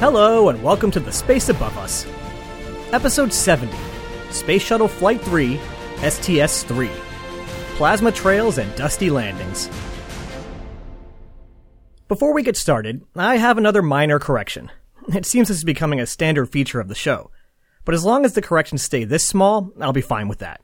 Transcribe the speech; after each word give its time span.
Hello, 0.00 0.48
and 0.48 0.62
welcome 0.62 0.92
to 0.92 1.00
the 1.00 1.10
Space 1.10 1.48
Above 1.48 1.76
Us. 1.76 2.06
Episode 2.92 3.32
70 3.32 3.76
Space 4.30 4.62
Shuttle 4.62 4.86
Flight 4.86 5.20
3, 5.22 5.58
STS 6.08 6.62
3 6.62 6.88
Plasma 7.74 8.12
Trails 8.12 8.58
and 8.58 8.72
Dusty 8.76 9.10
Landings. 9.10 9.68
Before 12.06 12.32
we 12.32 12.44
get 12.44 12.56
started, 12.56 13.02
I 13.16 13.38
have 13.38 13.58
another 13.58 13.82
minor 13.82 14.20
correction. 14.20 14.70
It 15.12 15.26
seems 15.26 15.48
this 15.48 15.56
is 15.56 15.64
becoming 15.64 15.98
a 15.98 16.06
standard 16.06 16.48
feature 16.48 16.78
of 16.78 16.86
the 16.86 16.94
show, 16.94 17.32
but 17.84 17.92
as 17.92 18.04
long 18.04 18.24
as 18.24 18.34
the 18.34 18.40
corrections 18.40 18.82
stay 18.82 19.02
this 19.02 19.26
small, 19.26 19.72
I'll 19.80 19.92
be 19.92 20.00
fine 20.00 20.28
with 20.28 20.38
that. 20.38 20.60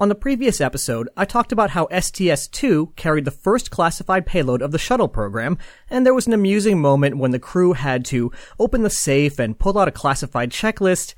On 0.00 0.08
the 0.08 0.14
previous 0.14 0.60
episode, 0.60 1.08
I 1.16 1.24
talked 1.24 1.52
about 1.52 1.70
how 1.70 1.86
STS-2 1.86 2.96
carried 2.96 3.24
the 3.24 3.30
first 3.30 3.70
classified 3.70 4.26
payload 4.26 4.60
of 4.60 4.72
the 4.72 4.78
shuttle 4.78 5.06
program, 5.06 5.58
and 5.88 6.04
there 6.04 6.14
was 6.14 6.26
an 6.26 6.32
amusing 6.32 6.80
moment 6.80 7.18
when 7.18 7.30
the 7.30 7.38
crew 7.38 7.74
had 7.74 8.04
to 8.06 8.32
open 8.58 8.82
the 8.82 8.90
safe 8.90 9.38
and 9.38 9.58
pull 9.58 9.78
out 9.78 9.88
a 9.88 9.92
classified 9.92 10.50
checklist, 10.50 11.14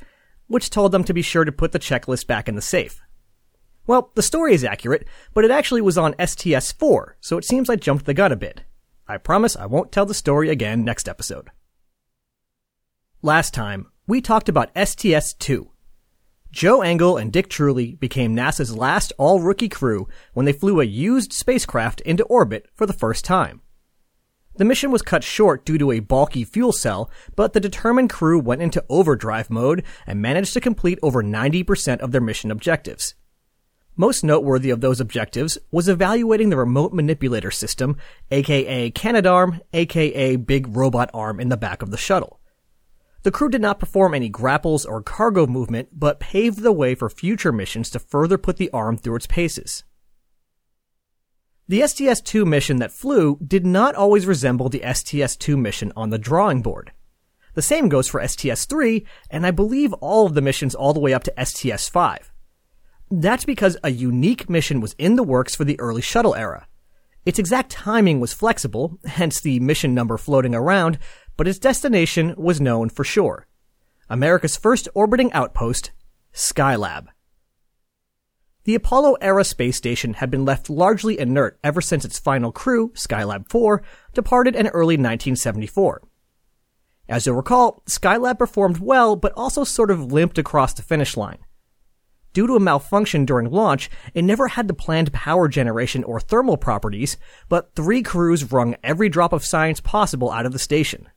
which 0.48 0.68
told 0.68 0.92
them 0.92 1.04
to 1.04 1.14
be 1.14 1.22
sure 1.22 1.44
to 1.44 1.52
put 1.52 1.72
the 1.72 1.78
checklist 1.78 2.26
back 2.26 2.48
in 2.48 2.56
the 2.56 2.60
safe. 2.60 3.00
Well, 3.86 4.10
the 4.16 4.22
story 4.22 4.54
is 4.54 4.64
accurate, 4.64 5.06
but 5.32 5.44
it 5.44 5.50
actually 5.50 5.80
was 5.80 5.96
on 5.96 6.14
STS-4, 6.18 7.12
so 7.20 7.38
it 7.38 7.44
seems 7.44 7.70
I 7.70 7.76
jumped 7.76 8.04
the 8.04 8.12
gun 8.12 8.32
a 8.32 8.36
bit. 8.36 8.64
I 9.06 9.16
promise 9.18 9.56
I 9.56 9.66
won't 9.66 9.92
tell 9.92 10.04
the 10.04 10.14
story 10.14 10.50
again 10.50 10.84
next 10.84 11.08
episode. 11.08 11.50
Last 13.22 13.54
time, 13.54 13.86
we 14.06 14.20
talked 14.20 14.48
about 14.48 14.72
STS-2, 14.76 15.68
Joe 16.54 16.82
Engle 16.82 17.16
and 17.16 17.32
Dick 17.32 17.48
Truly 17.48 17.96
became 17.96 18.36
NASA's 18.36 18.76
last 18.76 19.12
all 19.18 19.40
rookie 19.40 19.68
crew 19.68 20.06
when 20.34 20.46
they 20.46 20.52
flew 20.52 20.80
a 20.80 20.84
used 20.84 21.32
spacecraft 21.32 22.00
into 22.02 22.22
orbit 22.26 22.68
for 22.76 22.86
the 22.86 22.92
first 22.92 23.24
time. 23.24 23.60
The 24.54 24.64
mission 24.64 24.92
was 24.92 25.02
cut 25.02 25.24
short 25.24 25.66
due 25.66 25.78
to 25.78 25.90
a 25.90 25.98
bulky 25.98 26.44
fuel 26.44 26.70
cell, 26.70 27.10
but 27.34 27.54
the 27.54 27.60
determined 27.60 28.10
crew 28.10 28.38
went 28.38 28.62
into 28.62 28.84
overdrive 28.88 29.50
mode 29.50 29.82
and 30.06 30.22
managed 30.22 30.52
to 30.52 30.60
complete 30.60 31.00
over 31.02 31.24
90% 31.24 31.98
of 31.98 32.12
their 32.12 32.20
mission 32.20 32.52
objectives. 32.52 33.16
Most 33.96 34.22
noteworthy 34.22 34.70
of 34.70 34.80
those 34.80 35.00
objectives 35.00 35.58
was 35.72 35.88
evaluating 35.88 36.50
the 36.50 36.56
remote 36.56 36.92
manipulator 36.92 37.50
system, 37.50 37.96
aka 38.30 38.92
Canadarm, 38.92 39.60
aka 39.72 40.36
Big 40.36 40.76
Robot 40.76 41.10
Arm 41.12 41.40
in 41.40 41.48
the 41.48 41.56
back 41.56 41.82
of 41.82 41.90
the 41.90 41.96
shuttle. 41.96 42.38
The 43.24 43.32
crew 43.32 43.48
did 43.48 43.62
not 43.62 43.80
perform 43.80 44.14
any 44.14 44.28
grapples 44.28 44.84
or 44.84 45.02
cargo 45.02 45.46
movement, 45.46 45.88
but 45.98 46.20
paved 46.20 46.60
the 46.60 46.72
way 46.72 46.94
for 46.94 47.08
future 47.08 47.52
missions 47.52 47.88
to 47.90 47.98
further 47.98 48.36
put 48.36 48.58
the 48.58 48.70
arm 48.70 48.98
through 48.98 49.16
its 49.16 49.26
paces. 49.26 49.82
The 51.66 51.86
STS-2 51.86 52.46
mission 52.46 52.76
that 52.76 52.92
flew 52.92 53.38
did 53.44 53.64
not 53.64 53.94
always 53.94 54.26
resemble 54.26 54.68
the 54.68 54.82
STS-2 54.82 55.58
mission 55.58 55.90
on 55.96 56.10
the 56.10 56.18
drawing 56.18 56.60
board. 56.60 56.92
The 57.54 57.62
same 57.62 57.88
goes 57.88 58.08
for 58.08 58.20
STS-3, 58.20 59.06
and 59.30 59.46
I 59.46 59.50
believe 59.50 59.94
all 59.94 60.26
of 60.26 60.34
the 60.34 60.42
missions 60.42 60.74
all 60.74 60.92
the 60.92 61.00
way 61.00 61.14
up 61.14 61.24
to 61.24 61.32
STS-5. 61.42 62.30
That's 63.10 63.46
because 63.46 63.78
a 63.82 63.90
unique 63.90 64.50
mission 64.50 64.82
was 64.82 64.94
in 64.98 65.16
the 65.16 65.22
works 65.22 65.54
for 65.54 65.64
the 65.64 65.80
early 65.80 66.02
shuttle 66.02 66.34
era. 66.34 66.66
Its 67.24 67.38
exact 67.38 67.70
timing 67.70 68.20
was 68.20 68.34
flexible, 68.34 68.98
hence 69.06 69.40
the 69.40 69.58
mission 69.60 69.94
number 69.94 70.18
floating 70.18 70.54
around, 70.54 70.98
but 71.36 71.48
its 71.48 71.58
destination 71.58 72.34
was 72.36 72.60
known 72.60 72.88
for 72.88 73.04
sure. 73.04 73.46
America's 74.08 74.56
first 74.56 74.88
orbiting 74.94 75.32
outpost, 75.32 75.92
Skylab. 76.32 77.06
The 78.64 78.74
Apollo 78.74 79.16
era 79.20 79.44
space 79.44 79.76
station 79.76 80.14
had 80.14 80.30
been 80.30 80.44
left 80.44 80.70
largely 80.70 81.18
inert 81.18 81.58
ever 81.62 81.80
since 81.80 82.04
its 82.04 82.18
final 82.18 82.50
crew, 82.50 82.92
Skylab 82.94 83.48
4, 83.50 83.82
departed 84.14 84.56
in 84.56 84.68
early 84.68 84.94
1974. 84.94 86.02
As 87.06 87.26
you'll 87.26 87.36
recall, 87.36 87.82
Skylab 87.86 88.38
performed 88.38 88.78
well, 88.78 89.16
but 89.16 89.34
also 89.36 89.64
sort 89.64 89.90
of 89.90 90.12
limped 90.12 90.38
across 90.38 90.72
the 90.72 90.82
finish 90.82 91.16
line. 91.16 91.38
Due 92.32 92.46
to 92.46 92.56
a 92.56 92.60
malfunction 92.60 93.24
during 93.24 93.50
launch, 93.50 93.90
it 94.14 94.22
never 94.22 94.48
had 94.48 94.66
the 94.66 94.74
planned 94.74 95.12
power 95.12 95.46
generation 95.46 96.02
or 96.02 96.18
thermal 96.18 96.56
properties, 96.56 97.16
but 97.48 97.74
three 97.74 98.02
crews 98.02 98.50
wrung 98.50 98.74
every 98.82 99.08
drop 99.08 99.32
of 99.32 99.44
science 99.44 99.80
possible 99.80 100.32
out 100.32 100.46
of 100.46 100.52
the 100.52 100.58
station. 100.58 101.08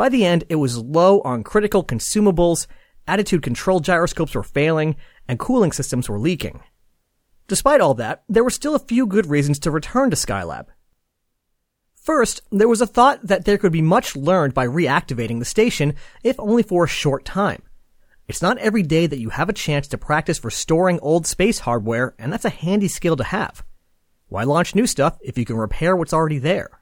By 0.00 0.08
the 0.08 0.24
end, 0.24 0.44
it 0.48 0.54
was 0.54 0.78
low 0.78 1.20
on 1.26 1.44
critical 1.44 1.84
consumables, 1.84 2.66
attitude 3.06 3.42
control 3.42 3.80
gyroscopes 3.80 4.34
were 4.34 4.42
failing, 4.42 4.96
and 5.28 5.38
cooling 5.38 5.72
systems 5.72 6.08
were 6.08 6.18
leaking. 6.18 6.62
Despite 7.48 7.82
all 7.82 7.92
that, 7.92 8.24
there 8.26 8.42
were 8.42 8.48
still 8.48 8.74
a 8.74 8.78
few 8.78 9.06
good 9.06 9.26
reasons 9.26 9.58
to 9.58 9.70
return 9.70 10.08
to 10.08 10.16
Skylab. 10.16 10.68
First, 11.94 12.40
there 12.50 12.66
was 12.66 12.80
a 12.80 12.86
thought 12.86 13.26
that 13.26 13.44
there 13.44 13.58
could 13.58 13.72
be 13.72 13.82
much 13.82 14.16
learned 14.16 14.54
by 14.54 14.66
reactivating 14.66 15.38
the 15.38 15.44
station, 15.44 15.92
if 16.24 16.40
only 16.40 16.62
for 16.62 16.84
a 16.84 16.88
short 16.88 17.26
time. 17.26 17.60
It's 18.26 18.40
not 18.40 18.56
every 18.56 18.82
day 18.82 19.06
that 19.06 19.20
you 19.20 19.28
have 19.28 19.50
a 19.50 19.52
chance 19.52 19.86
to 19.88 19.98
practice 19.98 20.42
restoring 20.42 20.98
old 21.00 21.26
space 21.26 21.58
hardware, 21.58 22.14
and 22.18 22.32
that's 22.32 22.46
a 22.46 22.48
handy 22.48 22.88
skill 22.88 23.16
to 23.16 23.24
have. 23.24 23.62
Why 24.28 24.44
launch 24.44 24.74
new 24.74 24.86
stuff 24.86 25.18
if 25.20 25.36
you 25.36 25.44
can 25.44 25.56
repair 25.56 25.94
what's 25.94 26.14
already 26.14 26.38
there? 26.38 26.79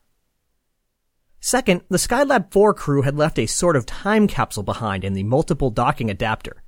Second, 1.41 1.83
the 1.89 1.99
Skylab 1.99 2.53
4 2.53 2.75
crew 2.75 3.03
had 3.03 3.17
left 3.17 3.39
a 3.39 3.47
sort 3.47 3.77
of 3.77 3.87
time 3.87 4.27
capsule 4.27 4.65
behind 4.65 5.05
in 5.05 5.13
the 5.13 5.23
multiple 5.23 5.71
docking 5.71 6.11
adapter. 6.11 6.63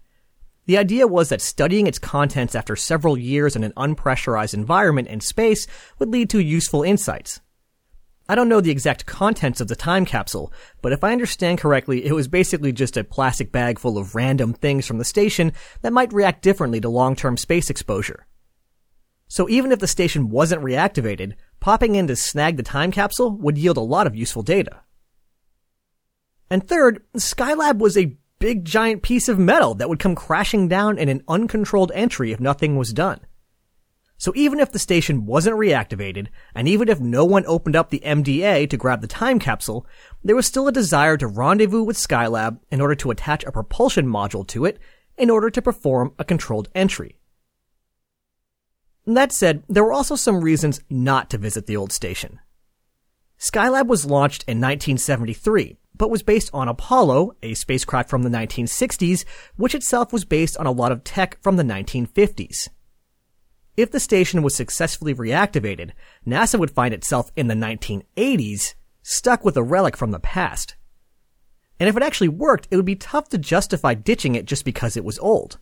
The 0.67 0.79
idea 0.79 1.09
was 1.09 1.31
that 1.31 1.41
studying 1.41 1.89
its 1.89 1.99
contents 1.99 2.55
after 2.55 2.77
several 2.77 3.19
years 3.19 3.57
in 3.57 3.65
an 3.65 3.73
unpressurized 3.77 4.55
environment 4.55 5.09
in 5.09 5.21
space 5.21 5.67
would 5.99 6.11
lead 6.11 6.31
to 6.31 6.41
useful 6.41 6.85
insights. 6.85 7.41
I 8.29 8.37
don't 8.37 8.49
know 8.49 8.61
the 8.61 8.71
exact 8.71 9.07
contents 9.07 9.61
of 9.61 9.67
the 9.67 9.75
time 9.75 10.05
capsule, 10.05 10.53
but 10.83 10.93
if 10.93 11.03
I 11.03 11.11
understand 11.11 11.59
correctly, 11.59 12.07
it 12.07 12.13
was 12.13 12.29
basically 12.29 12.71
just 12.71 12.97
a 12.97 13.03
plastic 13.03 13.51
bag 13.51 13.81
full 13.81 13.99
of 13.99 14.15
random 14.15 14.53
things 14.53 14.87
from 14.87 14.99
the 14.99 15.05
station 15.05 15.53
that 15.83 15.93
might 15.93 16.13
react 16.13 16.43
differently 16.43 16.81
to 16.83 16.89
long-term 16.89 17.37
space 17.37 17.71
exposure. 17.71 18.29
So 19.27 19.49
even 19.49 19.73
if 19.73 19.81
the 19.81 19.89
station 19.89 20.31
wasn't 20.31 20.63
reactivated, 20.63 21.35
popping 21.61 21.95
in 21.95 22.07
to 22.07 22.17
snag 22.17 22.57
the 22.57 22.63
time 22.63 22.91
capsule 22.91 23.31
would 23.39 23.59
yield 23.59 23.77
a 23.77 23.81
lot 23.81 24.07
of 24.07 24.17
useful 24.17 24.43
data. 24.43 24.81
And 26.51 26.67
third, 26.67 27.05
Skylab 27.15 27.79
was 27.79 27.97
a 27.97 28.17
big 28.41 28.65
giant 28.65 29.03
piece 29.03 29.29
of 29.29 29.39
metal 29.39 29.75
that 29.75 29.89
would 29.89 29.99
come 29.99 30.15
crashing 30.15 30.67
down 30.67 30.99
in 30.99 31.09
an 31.09 31.23
uncontrolled 31.29 31.93
entry 31.95 32.33
if 32.33 32.41
nothing 32.41 32.77
was 32.77 32.93
done. 32.93 33.21
So 34.17 34.33
even 34.35 34.61
if 34.61 34.73
the 34.73 34.79
station 34.79 35.25
wasn't 35.25 35.57
reactivated, 35.57 36.29
and 36.55 36.69
even 36.69 36.89
if 36.89 37.01
no 37.01 37.25
one 37.25 37.45
opened 37.47 37.77
up 37.77 37.89
the 37.89 38.03
MDA 38.05 38.69
to 38.69 38.77
grab 38.77 39.01
the 39.01 39.07
time 39.07 39.39
capsule, 39.39 39.87
there 40.23 40.37
was 40.37 40.47
still 40.47 40.69
a 40.69 40.73
desire 40.73 41.17
to 41.17 41.27
rendezvous 41.27 41.83
with 41.83 41.97
Skylab 41.97 42.59
in 42.71 42.81
order 42.81 42.95
to 42.97 43.11
attach 43.11 43.45
a 43.45 43.53
propulsion 43.53 44.07
module 44.07 44.47
to 44.49 44.65
it 44.65 44.79
in 45.17 45.31
order 45.31 45.49
to 45.49 45.63
perform 45.63 46.13
a 46.19 46.25
controlled 46.25 46.69
entry. 46.75 47.20
That 49.07 49.33
said, 49.33 49.63
there 49.69 49.85
were 49.85 49.93
also 49.93 50.15
some 50.15 50.43
reasons 50.43 50.81
not 50.91 51.31
to 51.31 51.39
visit 51.39 51.67
the 51.67 51.77
old 51.77 51.93
station. 51.93 52.41
Skylab 53.39 53.87
was 53.87 54.05
launched 54.05 54.45
in 54.45 54.59
1973, 54.59 55.77
but 55.97 56.11
was 56.11 56.23
based 56.23 56.51
on 56.53 56.69
Apollo, 56.69 57.37
a 57.43 57.55
spacecraft 57.55 58.11
from 58.11 58.23
the 58.23 58.31
1960s, 58.31 59.25
which 59.57 59.75
itself 59.75 60.13
was 60.13 60.25
based 60.25 60.57
on 60.59 60.67
a 60.67 60.73
lot 60.73 60.93
of 60.93 61.05
tech 61.05 61.41
from 61.43 61.57
the 61.57 61.63
1950s. 61.63 62.69
If 63.77 63.91
the 63.91 64.01
station 64.01 64.43
was 64.43 64.55
successfully 64.55 65.15
reactivated, 65.15 65.93
NASA 66.27 66.59
would 66.59 66.71
find 66.71 66.93
itself 66.93 67.31
in 67.35 67.47
the 67.47 67.55
1980s 67.55 68.75
stuck 69.03 69.45
with 69.45 69.57
a 69.57 69.63
relic 69.63 69.97
from 69.97 70.11
the 70.11 70.21
past. 70.21 70.77
And 71.79 71.89
if 71.89 71.97
it 71.97 72.03
actually 72.03 72.29
worked, 72.29 72.69
it 72.71 72.77
would 72.77 72.85
be 72.85 72.97
tough 72.97 73.31
to 73.31 73.39
justify 73.39 73.95
ditching 73.95 74.35
it 74.35 74.45
just 74.45 74.67
because 74.67 74.99
it 74.99 75.05
was 75.05 75.19
old. 75.19 75.59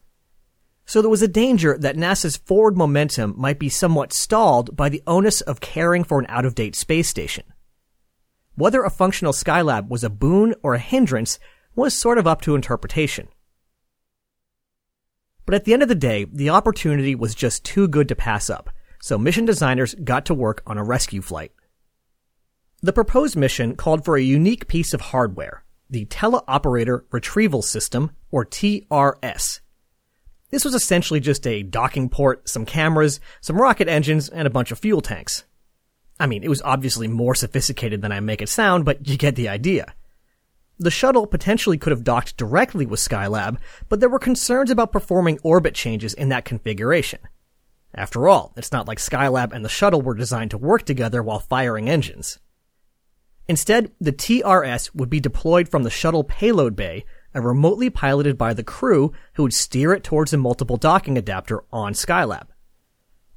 So 0.89 1.03
there 1.03 1.11
was 1.11 1.21
a 1.21 1.29
danger 1.29 1.77
that 1.77 1.99
NASA's 1.99 2.39
forward 2.39 2.75
momentum 2.75 3.35
might 3.37 3.59
be 3.59 3.69
somewhat 3.69 4.15
stalled 4.15 4.75
by 4.75 4.89
the 4.89 5.03
onus 5.07 5.43
of 5.43 5.61
caring 5.61 6.03
for 6.03 6.19
an 6.19 6.25
out-of-date 6.31 6.75
space 6.75 7.11
station. 7.11 7.45
Whether 8.55 8.83
a 8.83 8.89
functional 8.89 9.35
Skylab 9.35 9.91
was 9.91 10.03
a 10.03 10.09
boon 10.09 10.55
or 10.63 10.73
a 10.73 10.79
hindrance 10.79 11.39
was 11.77 11.93
sort 11.93 12.17
of 12.17 12.27
up 12.27 12.41
to 12.41 12.55
interpretation. 12.55 13.29
But 15.45 15.57
at 15.57 15.67
the 15.67 15.75
end 15.75 15.83
of 15.83 15.91
the 15.91 15.95
day, 15.95 16.25
the 16.25 16.49
opportunity 16.49 17.15
was 17.15 17.35
just 17.35 17.67
too 17.67 17.87
good 17.87 18.09
to 18.09 18.17
pass 18.17 18.49
up, 18.49 18.71
so 18.99 19.19
mission 19.19 19.45
designers 19.45 19.95
got 19.95 20.25
to 20.25 20.35
work 20.35 20.63
on 20.67 20.79
a 20.79 20.85
rescue 20.85 21.21
flight. 21.21 21.53
The 22.81 22.95
proposed 22.95 23.37
mission 23.37 23.77
called 23.77 24.07
for 24.07 24.17
a 24.17 24.23
unique 24.23 24.69
piece 24.69 24.95
of 24.95 25.03
hardware, 25.03 25.65
the 25.91 26.07
Teleoperator 26.07 27.03
Retrieval 27.11 27.61
System, 27.61 28.13
or 28.31 28.47
TRS, 28.47 29.61
this 30.51 30.65
was 30.65 30.75
essentially 30.75 31.21
just 31.21 31.47
a 31.47 31.63
docking 31.63 32.09
port, 32.09 32.49
some 32.49 32.65
cameras, 32.65 33.21
some 33.41 33.61
rocket 33.61 33.89
engines, 33.89 34.29
and 34.29 34.47
a 34.47 34.51
bunch 34.51 34.71
of 34.71 34.79
fuel 34.79 35.01
tanks. 35.01 35.45
I 36.19 36.27
mean, 36.27 36.43
it 36.43 36.49
was 36.49 36.63
obviously 36.63 37.07
more 37.07 37.35
sophisticated 37.35 38.03
than 38.03 38.13
I 38.13 38.21
make 38.21 38.43
it 38.43 38.49
sound, 38.49 38.85
but 38.85 39.07
you 39.07 39.17
get 39.17 39.37
the 39.37 39.49
idea. 39.49 39.95
The 40.79 40.91
shuttle 40.91 41.27
potentially 41.27 41.77
could 41.77 41.91
have 41.91 42.05
docked 42.05 42.37
directly 42.37 42.87
with 42.87 43.01
Skylab, 43.01 43.59
but 43.89 44.01
there 44.01 44.09
were 44.09 44.19
concerns 44.19 44.71
about 44.71 44.93
performing 44.93 45.39
orbit 45.43 45.75
changes 45.75 46.15
in 46.15 46.29
that 46.29 46.45
configuration. 46.45 47.21
After 47.95 48.29
all, 48.29 48.53
it's 48.57 48.73
not 48.73 48.87
like 48.87 48.99
Skylab 48.99 49.53
and 49.53 49.65
the 49.65 49.69
shuttle 49.69 50.03
were 50.03 50.15
designed 50.15 50.53
to 50.53 50.59
work 50.59 50.85
together 50.85 51.23
while 51.23 51.41
firing 51.41 51.89
engines. 51.89 52.39
Instead, 53.49 53.91
the 54.01 54.13
TRS 54.13 54.95
would 54.95 55.11
be 55.11 55.21
deployed 55.21 55.69
from 55.69 55.83
the 55.83 55.91
shuttle 55.91 56.23
payload 56.23 56.77
bay 56.77 57.05
and 57.39 57.47
remotely 57.47 57.89
piloted 57.89 58.37
by 58.37 58.53
the 58.53 58.65
crew 58.65 59.13
who 59.35 59.45
would 59.45 59.55
steer 59.55 59.93
it 59.95 60.03
towards 60.03 60.33
a 60.33 60.37
multiple 60.37 60.77
docking 60.77 61.17
adapter 61.17 61.63
on 61.73 61.93
Skylab. 61.93 62.49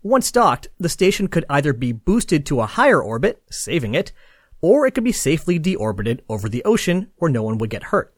Once 0.01 0.31
docked, 0.31 0.67
the 0.79 0.89
station 0.89 1.27
could 1.27 1.45
either 1.51 1.71
be 1.71 1.91
boosted 1.91 2.43
to 2.43 2.61
a 2.61 2.65
higher 2.65 2.99
orbit, 2.99 3.43
saving 3.51 3.93
it, 3.93 4.11
or 4.59 4.87
it 4.87 4.95
could 4.95 5.03
be 5.03 5.11
safely 5.11 5.59
deorbited 5.59 6.21
over 6.27 6.49
the 6.49 6.63
ocean 6.63 7.11
where 7.17 7.29
no 7.29 7.43
one 7.43 7.59
would 7.59 7.69
get 7.69 7.83
hurt. 7.83 8.11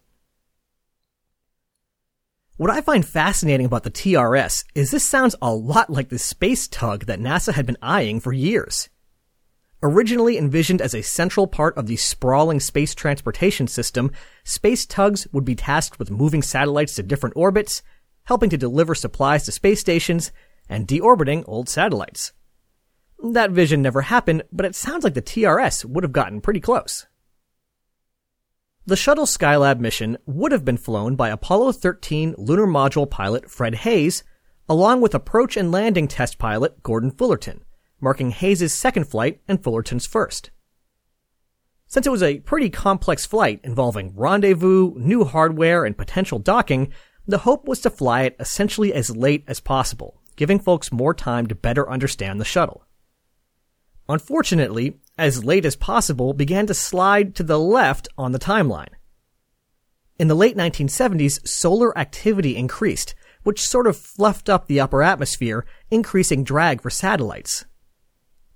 What 2.55 2.69
I 2.69 2.79
find 2.79 3.05
fascinating 3.05 3.65
about 3.65 3.83
the 3.83 3.91
TRS 3.91 4.63
is 4.73 4.89
this 4.89 5.05
sounds 5.05 5.35
a 5.41 5.53
lot 5.53 5.89
like 5.89 6.07
the 6.07 6.17
space 6.17 6.69
tug 6.69 7.07
that 7.07 7.19
NASA 7.19 7.51
had 7.51 7.65
been 7.65 7.77
eyeing 7.81 8.21
for 8.21 8.31
years. 8.31 8.87
Originally 9.85 10.37
envisioned 10.37 10.81
as 10.81 10.95
a 10.95 11.01
central 11.01 11.45
part 11.45 11.77
of 11.77 11.87
the 11.87 11.97
sprawling 11.97 12.61
space 12.61 12.95
transportation 12.95 13.67
system, 13.67 14.11
space 14.45 14.85
tugs 14.85 15.27
would 15.33 15.43
be 15.43 15.55
tasked 15.55 15.99
with 15.99 16.09
moving 16.09 16.41
satellites 16.41 16.95
to 16.95 17.03
different 17.03 17.35
orbits, 17.35 17.83
helping 18.23 18.49
to 18.49 18.57
deliver 18.57 18.95
supplies 18.95 19.43
to 19.43 19.51
space 19.51 19.81
stations, 19.81 20.31
and 20.69 20.87
deorbiting 20.87 21.43
old 21.47 21.67
satellites. 21.67 22.31
That 23.21 23.51
vision 23.51 23.81
never 23.81 24.03
happened, 24.03 24.43
but 24.53 24.65
it 24.65 24.73
sounds 24.73 25.03
like 25.03 25.15
the 25.15 25.21
TRS 25.21 25.83
would 25.83 26.05
have 26.05 26.13
gotten 26.13 26.39
pretty 26.39 26.61
close. 26.61 27.05
The 28.85 28.95
shuttle 28.95 29.25
Skylab 29.25 29.81
mission 29.81 30.17
would 30.25 30.53
have 30.53 30.63
been 30.63 30.77
flown 30.77 31.17
by 31.17 31.27
Apollo 31.27 31.73
13 31.73 32.35
lunar 32.37 32.67
module 32.67 33.09
pilot 33.09 33.51
Fred 33.51 33.75
Haise, 33.75 34.23
along 34.69 35.01
with 35.01 35.13
approach 35.13 35.57
and 35.57 35.73
landing 35.73 36.07
test 36.07 36.37
pilot 36.37 36.81
Gordon 36.83 37.11
Fullerton, 37.11 37.65
marking 38.03 38.31
Haise' 38.31 38.71
second 38.71 39.05
flight 39.05 39.41
and 39.47 39.63
Fullerton's 39.63 40.05
first. 40.05 40.51
Since 41.87 42.05
it 42.05 42.11
was 42.11 42.23
a 42.23 42.39
pretty 42.39 42.69
complex 42.69 43.25
flight 43.25 43.59
involving 43.63 44.13
rendezvous, 44.15 44.93
new 44.97 45.23
hardware, 45.23 45.85
and 45.85 45.97
potential 45.97 46.39
docking, 46.39 46.91
the 47.25 47.39
hope 47.39 47.67
was 47.67 47.79
to 47.81 47.89
fly 47.89 48.23
it 48.23 48.35
essentially 48.39 48.93
as 48.93 49.15
late 49.15 49.43
as 49.47 49.59
possible, 49.59 50.21
giving 50.35 50.59
folks 50.59 50.91
more 50.91 51.13
time 51.13 51.47
to 51.47 51.55
better 51.55 51.89
understand 51.89 52.41
the 52.41 52.45
shuttle. 52.45 52.85
Unfortunately, 54.09 54.99
as 55.17 55.45
late 55.45 55.65
as 55.65 55.75
possible 55.75 56.33
began 56.33 56.67
to 56.67 56.73
slide 56.73 57.35
to 57.35 57.43
the 57.43 57.59
left 57.59 58.09
on 58.17 58.31
the 58.31 58.39
timeline. 58.39 58.89
In 60.19 60.27
the 60.27 60.35
late 60.35 60.57
1970s, 60.57 61.47
solar 61.47 61.97
activity 61.97 62.55
increased, 62.55 63.15
which 63.43 63.61
sort 63.61 63.87
of 63.87 63.97
fluffed 63.97 64.49
up 64.49 64.67
the 64.67 64.79
upper 64.79 65.01
atmosphere, 65.01 65.65
increasing 65.89 66.43
drag 66.43 66.81
for 66.81 66.89
satellites. 66.89 67.65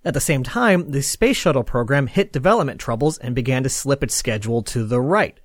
At 0.07 0.13
the 0.13 0.21
same 0.21 0.41
time, 0.41 0.91
the 0.91 1.01
space 1.01 1.35
shuttle 1.35 1.65
program 1.65 2.07
hit 2.07 2.31
development 2.31 2.79
troubles 2.79 3.17
and 3.17 3.35
began 3.35 3.63
to 3.63 3.69
slip 3.69 4.01
its 4.01 4.15
schedule 4.15 4.63
to 4.63 4.85
the 4.85 5.01
right. 5.01 5.37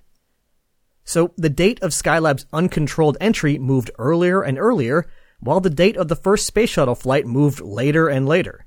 So 1.03 1.35
the 1.37 1.51
date 1.51 1.83
of 1.83 1.91
Skylab's 1.91 2.47
uncontrolled 2.53 3.17
entry 3.21 3.59
moved 3.59 3.91
earlier 3.99 4.41
and 4.41 4.57
earlier, 4.61 5.09
while 5.41 5.59
the 5.59 5.69
date 5.69 5.97
of 5.97 6.07
the 6.07 6.15
first 6.15 6.47
space 6.47 6.71
shuttle 6.71 6.95
flight 6.95 7.27
moved 7.27 7.61
later 7.61 8.07
and 8.07 8.29
later. 8.29 8.65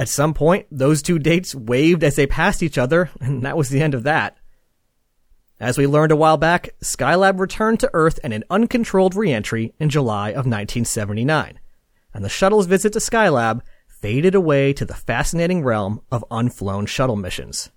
At 0.00 0.08
some 0.08 0.34
point, 0.34 0.66
those 0.68 1.00
two 1.00 1.20
dates 1.20 1.54
waved 1.54 2.02
as 2.02 2.16
they 2.16 2.26
passed 2.26 2.60
each 2.60 2.76
other, 2.76 3.08
and 3.20 3.42
that 3.44 3.56
was 3.56 3.68
the 3.68 3.80
end 3.80 3.94
of 3.94 4.02
that. 4.02 4.36
As 5.60 5.78
we 5.78 5.86
learned 5.86 6.10
a 6.10 6.16
while 6.16 6.38
back, 6.38 6.70
Skylab 6.82 7.38
returned 7.38 7.78
to 7.78 7.90
Earth 7.94 8.18
in 8.24 8.32
an 8.32 8.42
uncontrolled 8.50 9.14
reentry 9.14 9.74
in 9.78 9.90
July 9.90 10.30
of 10.30 10.44
1979, 10.44 11.60
and 12.12 12.24
the 12.24 12.28
shuttle's 12.28 12.66
visit 12.66 12.92
to 12.94 12.98
Skylab 12.98 13.60
faded 14.02 14.34
away 14.34 14.72
to 14.72 14.84
the 14.84 14.94
fascinating 14.94 15.62
realm 15.62 16.02
of 16.10 16.24
unflown 16.30 16.84
shuttle 16.84 17.16
missions. 17.16 17.70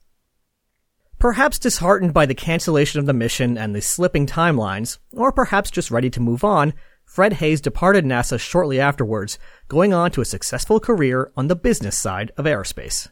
Perhaps 1.20 1.60
disheartened 1.60 2.14
by 2.14 2.26
the 2.26 2.36
cancellation 2.36 3.00
of 3.00 3.06
the 3.06 3.14
mission 3.14 3.58
and 3.58 3.74
the 3.74 3.82
slipping 3.82 4.26
timelines, 4.26 4.98
or 5.14 5.32
perhaps 5.32 5.72
just 5.72 5.92
ready 5.92 6.10
to 6.10 6.20
move 6.20 6.44
on, 6.44 6.74
Fred 7.06 7.34
Haise 7.34 7.62
departed 7.62 8.04
NASA 8.04 8.40
shortly 8.40 8.80
afterwards, 8.80 9.38
going 9.68 9.94
on 9.94 10.12
to 10.12 10.22
a 10.22 10.26
successful 10.26 10.80
career 10.80 11.32
on 11.38 11.48
the 11.48 11.56
business 11.56 11.98
side 11.98 12.32
of 12.36 12.46
aerospace. 12.46 13.08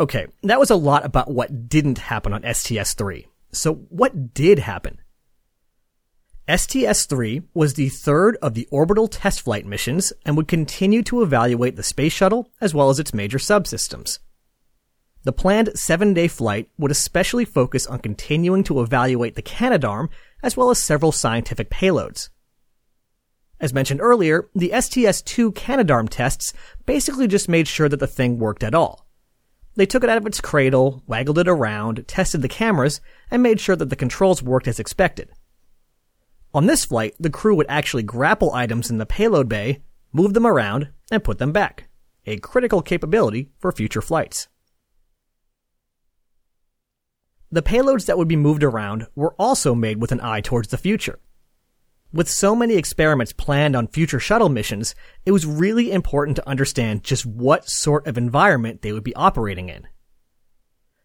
Okay, 0.00 0.26
that 0.42 0.58
was 0.58 0.70
a 0.70 0.76
lot 0.76 1.04
about 1.04 1.30
what 1.30 1.68
didn't 1.68 1.98
happen 1.98 2.32
on 2.32 2.42
STS-3. 2.42 3.26
So 3.52 3.74
what 3.74 4.34
did 4.34 4.58
happen? 4.58 4.98
STS-3 6.56 7.44
was 7.54 7.74
the 7.74 7.90
third 7.90 8.36
of 8.42 8.54
the 8.54 8.66
orbital 8.72 9.06
test 9.06 9.40
flight 9.40 9.64
missions 9.64 10.12
and 10.26 10.36
would 10.36 10.48
continue 10.48 11.02
to 11.04 11.22
evaluate 11.22 11.76
the 11.76 11.82
space 11.82 12.12
shuttle 12.12 12.50
as 12.60 12.74
well 12.74 12.90
as 12.90 12.98
its 12.98 13.14
major 13.14 13.38
subsystems. 13.38 14.18
The 15.22 15.32
planned 15.32 15.78
seven-day 15.78 16.28
flight 16.28 16.68
would 16.78 16.90
especially 16.90 17.44
focus 17.44 17.86
on 17.86 18.00
continuing 18.00 18.64
to 18.64 18.80
evaluate 18.80 19.34
the 19.34 19.42
Canadarm 19.42 20.08
as 20.42 20.56
well 20.56 20.70
as 20.70 20.78
several 20.78 21.12
scientific 21.12 21.70
payloads. 21.70 22.30
As 23.60 23.74
mentioned 23.74 24.00
earlier, 24.00 24.48
the 24.54 24.70
STS-2 24.70 25.52
Canadarm 25.52 26.08
tests 26.08 26.52
basically 26.86 27.28
just 27.28 27.48
made 27.48 27.68
sure 27.68 27.88
that 27.88 28.00
the 28.00 28.06
thing 28.06 28.38
worked 28.38 28.64
at 28.64 28.74
all. 28.74 29.06
They 29.76 29.86
took 29.86 30.02
it 30.02 30.10
out 30.10 30.16
of 30.16 30.26
its 30.26 30.40
cradle, 30.40 31.04
waggled 31.06 31.38
it 31.38 31.46
around, 31.46 32.08
tested 32.08 32.42
the 32.42 32.48
cameras, 32.48 33.00
and 33.30 33.42
made 33.42 33.60
sure 33.60 33.76
that 33.76 33.90
the 33.90 33.96
controls 33.96 34.42
worked 34.42 34.66
as 34.66 34.80
expected. 34.80 35.30
On 36.52 36.66
this 36.66 36.84
flight, 36.84 37.14
the 37.20 37.30
crew 37.30 37.54
would 37.54 37.66
actually 37.68 38.02
grapple 38.02 38.52
items 38.52 38.90
in 38.90 38.98
the 38.98 39.06
payload 39.06 39.48
bay, 39.48 39.82
move 40.12 40.34
them 40.34 40.46
around, 40.46 40.88
and 41.10 41.22
put 41.22 41.38
them 41.38 41.52
back. 41.52 41.88
A 42.26 42.38
critical 42.38 42.82
capability 42.82 43.50
for 43.58 43.70
future 43.70 44.02
flights. 44.02 44.48
The 47.52 47.62
payloads 47.62 48.06
that 48.06 48.18
would 48.18 48.28
be 48.28 48.36
moved 48.36 48.62
around 48.62 49.06
were 49.14 49.34
also 49.38 49.74
made 49.74 50.00
with 50.00 50.12
an 50.12 50.20
eye 50.20 50.40
towards 50.40 50.68
the 50.68 50.78
future. 50.78 51.18
With 52.12 52.28
so 52.28 52.56
many 52.56 52.74
experiments 52.74 53.32
planned 53.32 53.76
on 53.76 53.86
future 53.86 54.18
shuttle 54.18 54.48
missions, 54.48 54.96
it 55.24 55.30
was 55.30 55.46
really 55.46 55.92
important 55.92 56.36
to 56.36 56.48
understand 56.48 57.04
just 57.04 57.24
what 57.24 57.68
sort 57.68 58.06
of 58.08 58.18
environment 58.18 58.82
they 58.82 58.92
would 58.92 59.04
be 59.04 59.14
operating 59.14 59.68
in. 59.68 59.86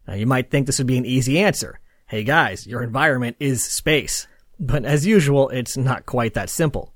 Now 0.07 0.15
you 0.15 0.25
might 0.25 0.50
think 0.50 0.65
this 0.65 0.80
would 0.80 0.88
be 0.88 0.98
an 0.98 1.06
easy 1.06 1.39
answer. 1.39 1.80
Hey 2.07 2.24
guys, 2.24 2.65
your 2.65 2.81
environment 2.81 3.38
is 3.39 3.63
space. 3.63 4.27
But 4.60 4.86
as 4.86 5.06
usual, 5.06 5.50
it's 5.50 5.75
not 5.78 6.06
quite 6.06 6.34
that 6.34 6.50
simple. 6.50 6.94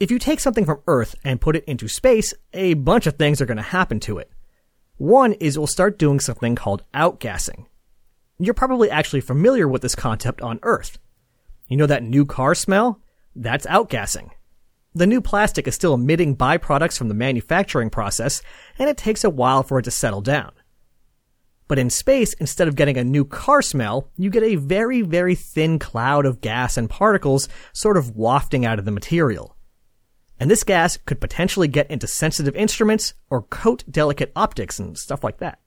If 0.00 0.10
you 0.10 0.18
take 0.18 0.40
something 0.40 0.64
from 0.64 0.80
Earth 0.86 1.14
and 1.24 1.40
put 1.40 1.56
it 1.56 1.64
into 1.64 1.86
space, 1.88 2.34
a 2.52 2.74
bunch 2.74 3.06
of 3.06 3.14
things 3.14 3.40
are 3.40 3.46
going 3.46 3.56
to 3.56 3.62
happen 3.62 4.00
to 4.00 4.18
it. 4.18 4.30
One 4.96 5.34
is 5.34 5.56
it 5.56 5.60
will 5.60 5.66
start 5.66 5.98
doing 5.98 6.20
something 6.20 6.56
called 6.56 6.84
outgassing. 6.94 7.66
You're 8.38 8.54
probably 8.54 8.90
actually 8.90 9.20
familiar 9.20 9.68
with 9.68 9.82
this 9.82 9.94
concept 9.94 10.40
on 10.40 10.58
Earth. 10.62 10.98
You 11.68 11.76
know 11.76 11.86
that 11.86 12.02
new 12.02 12.24
car 12.24 12.54
smell? 12.54 13.00
That's 13.36 13.66
outgassing. 13.66 14.30
The 14.94 15.06
new 15.06 15.20
plastic 15.20 15.66
is 15.66 15.74
still 15.74 15.94
emitting 15.94 16.36
byproducts 16.36 16.98
from 16.98 17.08
the 17.08 17.14
manufacturing 17.14 17.88
process, 17.88 18.42
and 18.78 18.90
it 18.90 18.96
takes 18.96 19.24
a 19.24 19.30
while 19.30 19.62
for 19.62 19.78
it 19.78 19.84
to 19.84 19.90
settle 19.90 20.20
down. 20.20 20.52
But 21.68 21.78
in 21.78 21.90
space, 21.90 22.34
instead 22.34 22.68
of 22.68 22.76
getting 22.76 22.98
a 22.98 23.04
new 23.04 23.24
car 23.24 23.62
smell, 23.62 24.10
you 24.16 24.30
get 24.30 24.42
a 24.42 24.56
very, 24.56 25.02
very 25.02 25.34
thin 25.34 25.78
cloud 25.78 26.26
of 26.26 26.40
gas 26.40 26.76
and 26.76 26.90
particles 26.90 27.48
sort 27.72 27.96
of 27.96 28.16
wafting 28.16 28.66
out 28.66 28.78
of 28.78 28.84
the 28.84 28.90
material. 28.90 29.56
And 30.38 30.50
this 30.50 30.64
gas 30.64 30.96
could 30.96 31.20
potentially 31.20 31.68
get 31.68 31.90
into 31.90 32.06
sensitive 32.06 32.56
instruments 32.56 33.14
or 33.30 33.42
coat 33.42 33.84
delicate 33.90 34.32
optics 34.34 34.78
and 34.78 34.98
stuff 34.98 35.22
like 35.22 35.38
that. 35.38 35.60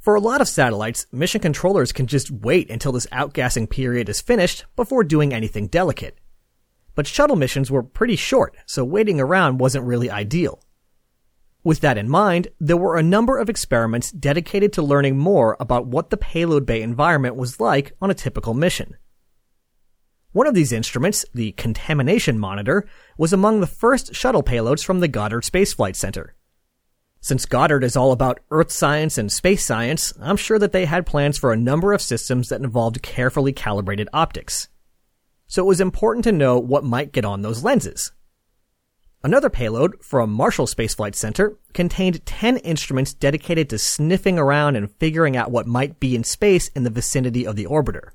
For 0.00 0.14
a 0.14 0.20
lot 0.20 0.40
of 0.40 0.48
satellites, 0.48 1.06
mission 1.12 1.42
controllers 1.42 1.92
can 1.92 2.06
just 2.06 2.30
wait 2.30 2.70
until 2.70 2.92
this 2.92 3.06
outgassing 3.08 3.68
period 3.68 4.08
is 4.08 4.22
finished 4.22 4.64
before 4.74 5.04
doing 5.04 5.34
anything 5.34 5.66
delicate. 5.66 6.16
But 6.94 7.06
shuttle 7.06 7.36
missions 7.36 7.70
were 7.70 7.82
pretty 7.82 8.16
short, 8.16 8.56
so 8.64 8.82
waiting 8.82 9.20
around 9.20 9.58
wasn't 9.58 9.84
really 9.84 10.10
ideal. 10.10 10.62
With 11.62 11.80
that 11.80 11.98
in 11.98 12.08
mind, 12.08 12.48
there 12.58 12.76
were 12.76 12.96
a 12.96 13.02
number 13.02 13.38
of 13.38 13.50
experiments 13.50 14.10
dedicated 14.10 14.72
to 14.74 14.82
learning 14.82 15.18
more 15.18 15.56
about 15.60 15.86
what 15.86 16.08
the 16.08 16.16
payload 16.16 16.64
bay 16.64 16.80
environment 16.80 17.36
was 17.36 17.60
like 17.60 17.92
on 18.00 18.10
a 18.10 18.14
typical 18.14 18.54
mission. 18.54 18.96
One 20.32 20.46
of 20.46 20.54
these 20.54 20.72
instruments, 20.72 21.26
the 21.34 21.52
Contamination 21.52 22.38
Monitor, 22.38 22.88
was 23.18 23.32
among 23.32 23.60
the 23.60 23.66
first 23.66 24.14
shuttle 24.14 24.42
payloads 24.42 24.84
from 24.84 25.00
the 25.00 25.08
Goddard 25.08 25.44
Space 25.44 25.74
Flight 25.74 25.96
Center. 25.96 26.34
Since 27.20 27.44
Goddard 27.44 27.84
is 27.84 27.96
all 27.96 28.12
about 28.12 28.40
Earth 28.50 28.72
science 28.72 29.18
and 29.18 29.30
space 29.30 29.66
science, 29.66 30.14
I'm 30.20 30.38
sure 30.38 30.58
that 30.58 30.72
they 30.72 30.86
had 30.86 31.04
plans 31.04 31.36
for 31.36 31.52
a 31.52 31.56
number 31.56 31.92
of 31.92 32.00
systems 32.00 32.48
that 32.48 32.62
involved 32.62 33.02
carefully 33.02 33.52
calibrated 33.52 34.08
optics. 34.14 34.68
So 35.46 35.62
it 35.62 35.66
was 35.68 35.80
important 35.80 36.24
to 36.24 36.32
know 36.32 36.58
what 36.58 36.84
might 36.84 37.12
get 37.12 37.26
on 37.26 37.42
those 37.42 37.62
lenses. 37.62 38.12
Another 39.22 39.50
payload 39.50 40.02
from 40.02 40.32
Marshall 40.32 40.66
Space 40.66 40.94
Flight 40.94 41.14
Center 41.14 41.58
contained 41.74 42.24
10 42.24 42.56
instruments 42.58 43.12
dedicated 43.12 43.68
to 43.68 43.78
sniffing 43.78 44.38
around 44.38 44.76
and 44.76 44.90
figuring 44.92 45.36
out 45.36 45.50
what 45.50 45.66
might 45.66 46.00
be 46.00 46.16
in 46.16 46.24
space 46.24 46.68
in 46.68 46.84
the 46.84 46.90
vicinity 46.90 47.46
of 47.46 47.54
the 47.54 47.66
orbiter. 47.66 48.12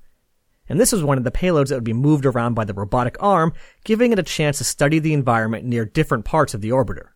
And 0.67 0.79
this 0.79 0.91
was 0.91 1.03
one 1.03 1.19
of 1.19 1.23
the 1.23 1.29
payloads 1.29 1.67
that 1.67 1.75
would 1.75 1.83
be 1.83 1.93
moved 1.93 2.25
around 2.25 2.55
by 2.55 2.65
the 2.65 2.73
robotic 2.73 3.17
arm, 3.19 3.53
giving 3.83 4.13
it 4.13 4.17
a 4.19 4.23
chance 4.23 4.57
to 4.57 4.63
study 4.63 4.97
the 4.97 5.13
environment 5.13 5.63
near 5.63 5.85
different 5.85 6.25
parts 6.25 6.55
of 6.55 6.61
the 6.61 6.69
orbiter. 6.71 7.09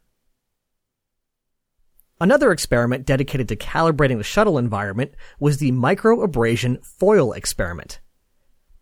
Another 2.21 2.51
experiment 2.51 3.07
dedicated 3.07 3.47
to 3.47 3.55
calibrating 3.55 4.17
the 4.17 4.23
shuttle 4.23 4.59
environment 4.59 5.15
was 5.39 5.57
the 5.57 5.71
microabrasion 5.71 6.85
foil 6.85 7.33
experiment. 7.33 8.01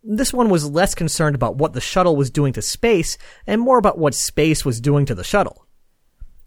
This 0.04 0.32
one 0.32 0.48
was 0.48 0.70
less 0.70 0.94
concerned 0.94 1.34
about 1.34 1.56
what 1.56 1.72
the 1.72 1.80
shuttle 1.80 2.14
was 2.14 2.30
doing 2.30 2.52
to 2.52 2.62
space 2.62 3.18
and 3.46 3.60
more 3.60 3.78
about 3.78 3.98
what 3.98 4.14
space 4.14 4.64
was 4.64 4.80
doing 4.80 5.04
to 5.06 5.14
the 5.14 5.24
shuttle. 5.24 5.66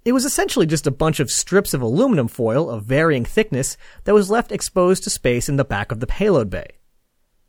It 0.05 0.13
was 0.13 0.25
essentially 0.25 0.65
just 0.65 0.87
a 0.87 0.91
bunch 0.91 1.19
of 1.19 1.29
strips 1.29 1.73
of 1.73 1.81
aluminum 1.81 2.27
foil 2.27 2.69
of 2.69 2.85
varying 2.85 3.25
thickness 3.25 3.75
that 4.05 4.15
was 4.15 4.31
left 4.31 4.51
exposed 4.51 5.03
to 5.03 5.09
space 5.09 5.49
in 5.49 5.57
the 5.57 5.65
back 5.65 5.91
of 5.91 5.99
the 5.99 6.07
payload 6.07 6.49
bay. 6.49 6.77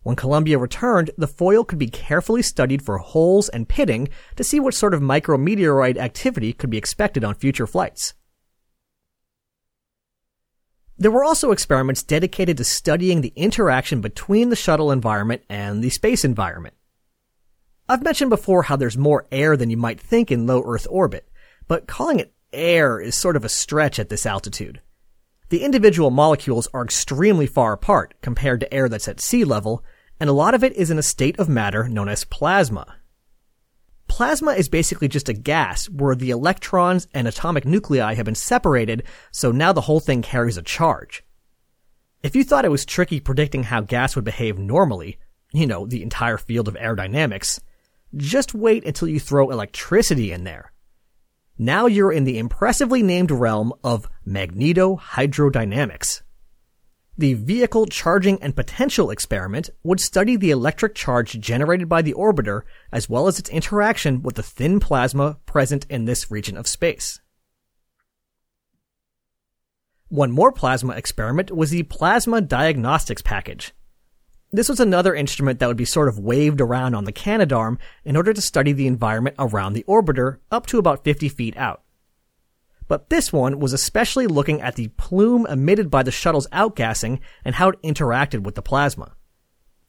When 0.02 0.16
Columbia 0.16 0.59
returned, 0.59 1.12
the 1.16 1.28
foil 1.28 1.64
could 1.64 1.78
be 1.78 1.88
carefully 1.88 2.42
studied 2.42 2.82
for 2.82 2.99
holes 2.99 3.49
and 3.49 3.68
pitting 3.68 4.09
to 4.35 4.42
see 4.42 4.59
what 4.59 4.75
sort 4.75 4.94
of 4.94 5.00
micrometeoroid 5.00 5.97
activity 5.97 6.52
could 6.52 6.71
be 6.71 6.78
expected 6.78 7.23
on 7.23 7.37
future 7.37 7.66
flights. 7.66 8.12
There 11.02 11.11
were 11.11 11.25
also 11.25 11.50
experiments 11.50 12.04
dedicated 12.04 12.56
to 12.59 12.64
studying 12.64 13.23
the 13.23 13.32
interaction 13.35 14.00
between 14.00 14.50
the 14.50 14.54
shuttle 14.54 14.92
environment 14.92 15.42
and 15.49 15.82
the 15.82 15.90
space 15.90 16.25
environment. 16.25 16.76
I've 17.88 18.04
mentioned 18.04 18.30
before 18.30 18.62
how 18.62 18.76
there's 18.76 18.97
more 18.97 19.26
air 19.32 19.56
than 19.56 19.68
you 19.68 19.76
might 19.76 19.99
think 19.99 20.30
in 20.30 20.47
low 20.47 20.62
Earth 20.64 20.87
orbit, 20.88 21.28
but 21.66 21.88
calling 21.88 22.21
it 22.21 22.32
air 22.52 23.00
is 23.00 23.16
sort 23.16 23.35
of 23.35 23.44
a 23.44 23.49
stretch 23.49 23.99
at 23.99 24.11
this 24.11 24.25
altitude. 24.25 24.80
The 25.49 25.64
individual 25.64 26.12
molecules 26.12 26.68
are 26.73 26.85
extremely 26.85 27.49
far 27.49 27.73
apart 27.73 28.14
compared 28.21 28.61
to 28.61 28.73
air 28.73 28.88
that's 28.88 29.09
at 29.09 29.21
sea 29.21 29.42
level, 29.42 29.82
and 30.21 30.30
a 30.30 30.32
lot 30.32 30.54
of 30.54 30.62
it 30.62 30.73
is 30.75 30.88
in 30.88 31.00
a 31.00 31.02
state 31.02 31.37
of 31.40 31.49
matter 31.49 31.88
known 31.88 32.09
as 32.09 32.23
plasma. 32.23 32.94
Plasma 34.12 34.52
is 34.52 34.69
basically 34.69 35.09
just 35.09 35.31
a 35.31 35.33
gas 35.33 35.88
where 35.88 36.14
the 36.14 36.28
electrons 36.28 37.09
and 37.14 37.26
atomic 37.26 37.64
nuclei 37.64 38.12
have 38.12 38.26
been 38.26 38.35
separated, 38.35 39.04
so 39.31 39.50
now 39.50 39.73
the 39.73 39.81
whole 39.81 40.00
thing 40.00 40.21
carries 40.21 40.59
a 40.59 40.62
charge. 40.62 41.25
If 42.23 42.37
you 42.37 42.45
thought 42.45 42.66
it 42.66 42.71
was 42.71 42.85
tricky 42.85 43.21
predicting 43.21 43.62
how 43.62 43.81
gas 43.81 44.14
would 44.14 44.26
behave 44.26 44.59
normally, 44.59 45.19
you 45.54 45.66
know, 45.66 45.87
the 45.87 46.02
entire 46.02 46.37
field 46.37 46.69
of 46.69 46.75
aerodynamics, 46.75 47.59
just 48.14 48.52
wait 48.52 48.85
until 48.85 49.09
you 49.09 49.19
throw 49.19 49.49
electricity 49.49 50.31
in 50.31 50.45
there. 50.45 50.75
Now 51.57 51.87
you're 51.87 52.12
in 52.12 52.25
the 52.25 52.38
impressively 52.38 53.02
named 53.02 53.31
realm 53.31 53.73
of 53.83 54.11
magnetohydrodynamics. 54.28 56.21
The 57.19 57.35
Vehicle 57.35 57.87
Charging 57.87 58.42
and 58.42 58.57
Potential 58.57 59.11
experiment 59.11 59.69
would 59.83 60.00
study 60.00 60.37
the 60.37 60.50
electric 60.50 60.95
charge 60.95 61.38
generated 61.38 61.87
by 61.87 62.00
the 62.00 62.14
orbiter 62.14 62.62
as 62.90 63.09
well 63.09 63.26
as 63.26 63.38
its 63.38 63.50
interaction 63.50 64.23
with 64.23 64.37
the 64.37 64.42
thin 64.42 64.81
plasma 64.81 65.37
present 65.45 65.87
in 65.90 66.07
this 66.07 66.31
region 66.31 66.57
of 66.57 66.66
space. 66.66 67.21
One 70.09 70.31
more 70.31 70.52
plasma 70.52 70.95
experiment 70.95 71.54
was 71.54 71.71
the 71.71 71.85
Plasma 71.85 72.40
Diagnostics 72.40 73.23
Package. 73.23 73.73
This 74.50 74.69
was 74.69 74.81
another 74.81 75.14
instrument 75.14 75.59
that 75.59 75.69
would 75.69 75.76
be 75.76 75.87
sort 75.87 76.09
of 76.09 76.19
waved 76.19 76.61
around 76.61 76.95
on 76.95 77.04
the 77.04 77.12
Canadarm 77.12 77.78
in 78.04 78.16
order 78.16 78.33
to 78.35 78.40
study 78.42 78.73
the 78.73 78.87
environment 78.87 79.37
around 79.38 79.73
the 79.73 79.85
orbiter 79.85 80.38
up 80.50 80.66
to 80.66 80.78
about 80.78 81.04
50 81.04 81.28
feet 81.31 81.57
out 81.57 81.83
but 82.88 83.10
this 83.10 83.32
one 83.32 83.58
was 83.58 83.72
especially 83.72 84.26
looking 84.26 84.60
at 84.60 84.76
the 84.76 84.88
plume 84.88 85.46
emitted 85.46 85.90
by 85.90 86.02
the 86.02 86.10
shuttle's 86.10 86.48
outgassing 86.48 87.20
and 87.44 87.54
how 87.54 87.70
it 87.70 87.82
interacted 87.82 88.42
with 88.42 88.54
the 88.54 88.62
plasma. 88.62 89.14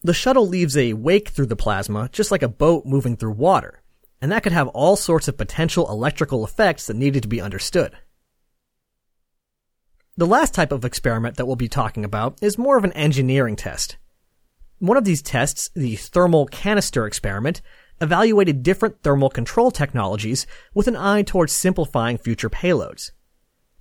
The 0.04 0.14
shuttle 0.14 0.48
leaves 0.48 0.76
a 0.76 0.94
wake 0.94 1.30
through 1.30 1.46
the 1.46 1.56
plasma, 1.56 2.10
just 2.12 2.32
like 2.32 2.44
a 2.44 2.50
boat 2.50 2.86
moving 2.86 3.16
through 3.16 3.32
water, 3.32 3.82
and 4.22 4.32
that 4.32 4.44
could 4.44 4.52
have 4.52 4.68
all 4.70 4.96
sorts 4.96 5.28
of 5.28 5.38
potential 5.38 5.90
electrical 5.90 6.44
effects 6.44 6.88
that 6.88 6.96
needed 6.96 7.24
to 7.24 7.30
be 7.30 7.42
understood. 7.42 7.96
The 10.16 10.28
last 10.28 10.54
type 10.54 10.72
of 10.72 10.86
experiment 10.86 11.38
that 11.38 11.46
we'll 11.46 11.56
be 11.56 11.68
talking 11.68 12.06
about 12.06 12.38
is 12.42 12.58
more 12.58 12.78
of 12.78 12.84
an 12.84 12.94
engineering 12.94 13.56
test. 13.56 13.98
One 14.80 14.98
of 14.98 15.06
these 15.06 15.22
tests, 15.22 15.70
the 15.74 15.96
thermal 15.96 16.46
canister 16.46 17.08
experiment, 17.08 17.62
evaluated 18.02 18.64
different 18.64 19.02
thermal 19.02 19.30
control 19.30 19.72
technologies 19.72 20.46
with 20.74 20.88
an 20.88 20.96
eye 20.96 21.22
towards 21.22 21.54
simplifying 21.54 22.18
future 22.18 22.50
payloads. 22.50 23.12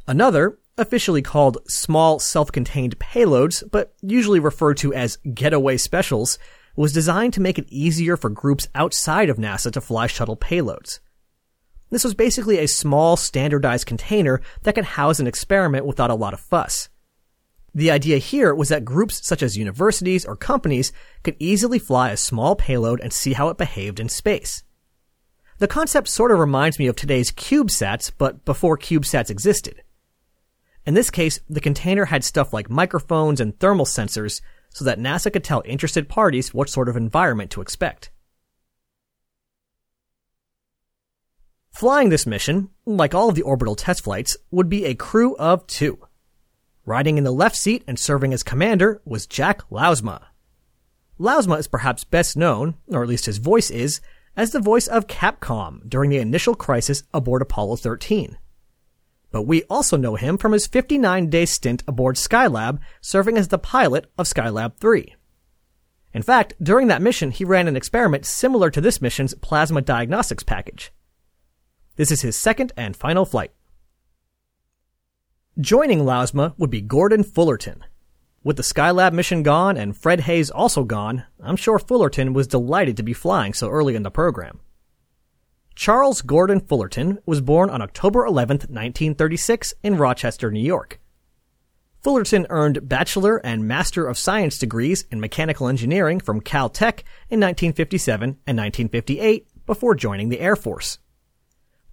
Another, 0.07 0.59
officially 0.79 1.23
called 1.23 1.59
small 1.69 2.19
self-contained 2.19 2.99
payloads, 2.99 3.63
but 3.71 3.95
usually 4.01 4.41
referred 4.41 4.77
to 4.79 4.95
as 4.95 5.19
getaway 5.35 5.77
specials, 5.77 6.39
was 6.77 6.93
designed 6.93 7.35
to 7.35 7.41
make 7.41 7.59
it 7.59 7.69
easier 7.69 8.17
for 8.17 8.31
groups 8.31 8.69
outside 8.75 9.29
of 9.29 9.37
NASA 9.37 9.71
to 9.71 9.81
fly 9.81 10.07
shuttle 10.07 10.37
payloads. 10.37 11.01
This 11.91 12.05
was 12.05 12.15
basically 12.15 12.59
a 12.59 12.67
small 12.67 13.19
standardized 13.19 13.87
container 13.87 14.41
that 14.63 14.75
could 14.75 14.85
house 14.85 15.21
an 15.21 15.27
experiment 15.27 15.85
without 15.85 16.11
a 16.11 16.15
lot 16.15 16.33
of 16.33 16.41
fuss. 16.41 16.89
The 17.75 17.91
idea 17.91 18.19
here 18.19 18.55
was 18.55 18.69
that 18.69 18.85
groups 18.85 19.27
such 19.27 19.43
as 19.43 19.57
universities 19.57 20.27
or 20.27 20.37
companies 20.37 20.93
could 21.23 21.37
easily 21.39 21.79
fly 21.79 22.11
a 22.11 22.17
small 22.17 22.55
payload 22.55 23.01
and 23.01 23.13
see 23.13 23.33
how 23.33 23.49
it 23.49 23.57
behaved 23.57 23.99
in 23.99 24.09
space. 24.09 24.63
The 25.59 25.69
concept 25.69 26.09
sort 26.09 26.33
of 26.33 26.39
reminds 26.39 26.79
me 26.79 26.87
of 26.87 26.97
today's 26.97 27.33
CubeSats, 27.33 28.11
but 28.17 28.45
before 28.45 28.77
CubeSats 28.77 29.31
existed. 29.31 29.83
In 30.85 30.95
this 30.95 31.11
case, 31.11 31.41
the 31.49 31.61
container 31.61 32.07
had 32.07 32.25
stuff 32.25 32.53
like 32.53 32.69
microphones 32.69 33.41
and 33.41 33.59
thermal 33.59 33.87
sensors 33.87 34.41
so 34.71 34.85
that 34.85 34.99
NASA 34.99 35.33
could 35.33 35.45
tell 35.45 35.63
interested 35.65 36.09
parties 36.09 36.53
what 36.53 36.69
sort 36.69 36.89
of 36.89 36.97
environment 36.97 37.51
to 37.53 37.61
expect. 37.61 38.11
Flying 41.71 42.11
this 42.11 42.27
mission, 42.27 42.69
like 42.85 43.15
all 43.15 43.29
of 43.29 43.35
the 43.35 43.43
orbital 43.43 43.75
test 43.75 44.05
flights, 44.05 44.37
would 44.51 44.69
be 44.69 44.85
a 44.85 44.95
crew 44.95 45.37
of 45.37 45.67
two. 45.67 45.99
Riding 46.85 47.17
in 47.17 47.25
the 47.25 47.31
left 47.31 47.57
seat 47.57 47.85
and 47.87 47.99
serving 47.99 48.33
as 48.33 48.43
commander 48.43 49.01
was 49.05 49.27
Jack 49.27 49.61
Lousma. 49.71 50.23
Lousma 51.19 51.59
is 51.61 51.69
perhaps 51.69 52.03
best 52.03 52.37
known, 52.37 52.75
or 52.89 53.03
at 53.03 53.09
least 53.09 53.27
his 53.27 53.39
voice 53.39 53.71
is, 53.71 54.01
as 54.37 54.51
the 54.51 54.61
voice 54.61 54.89
of 54.89 55.07
Capcom 55.07 55.89
during 55.89 56.11
the 56.11 56.19
initial 56.19 56.57
crisis 56.57 57.05
aboard 57.15 57.41
Apollo 57.41 57.77
13. 57.77 58.37
But 59.31 59.43
we 59.43 59.63
also 59.65 59.97
know 59.97 60.17
him 60.17 60.37
from 60.37 60.53
his 60.53 60.67
59 60.67 61.31
day 61.31 61.47
stint 61.47 61.85
aboard 61.87 62.17
Skylab, 62.17 62.81
serving 63.01 63.39
as 63.39 63.49
the 63.49 63.59
pilot 63.59 64.11
of 64.19 64.27
Skylab 64.27 64.77
3. 64.79 65.15
In 66.13 66.23
fact, 66.23 66.55
during 66.61 66.89
that 66.89 67.01
mission, 67.01 67.31
he 67.31 67.45
ran 67.45 67.69
an 67.69 67.77
experiment 67.77 68.27
similar 68.27 68.71
to 68.71 68.81
this 68.81 69.01
mission's 69.01 69.35
plasma 69.35 69.81
diagnostics 69.81 70.43
package. 70.43 70.93
This 71.97 72.11
is 72.11 72.23
his 72.23 72.37
second 72.37 72.73
and 72.77 72.97
final 72.97 73.25
flight. 73.25 73.53
Joining 75.61 75.99
Lousma 75.99 76.55
would 76.57 76.71
be 76.71 76.81
Gordon 76.81 77.23
Fullerton. 77.23 77.85
With 78.43 78.57
the 78.57 78.63
Skylab 78.63 79.13
mission 79.13 79.43
gone 79.43 79.77
and 79.77 79.95
Fred 79.95 80.21
Haise 80.21 80.51
also 80.51 80.83
gone, 80.83 81.25
I'm 81.43 81.57
sure 81.57 81.79
Fullerton 81.79 82.33
was 82.33 82.47
delighted 82.47 82.97
to 82.97 83.03
be 83.03 83.13
flying 83.13 83.53
so 83.53 83.69
early 83.69 83.95
in 83.95 84.03
the 84.03 84.11
program. 84.11 84.61
Charles 85.75 86.23
Gordon 86.23 86.59
Fullerton 86.59 87.19
was 87.27 87.43
born 87.43 87.69
on 87.69 87.83
October 87.83 88.25
11, 88.25 88.61
1936 88.71 89.75
in 89.83 89.99
Rochester, 89.99 90.51
New 90.51 90.59
York. 90.59 90.99
Fullerton 92.01 92.47
earned 92.49 92.89
Bachelor 92.89 93.37
and 93.45 93.69
Master 93.69 94.07
of 94.07 94.17
Science 94.17 94.57
degrees 94.57 95.05
in 95.11 95.21
Mechanical 95.21 95.69
Engineering 95.69 96.19
from 96.19 96.41
Caltech 96.41 97.01
in 97.29 97.41
1957 97.41 98.39
and 98.47 98.57
1958 98.57 99.47
before 99.67 99.95
joining 99.95 100.31
the 100.31 100.41
Air 100.41 100.57
Force. 100.57 100.99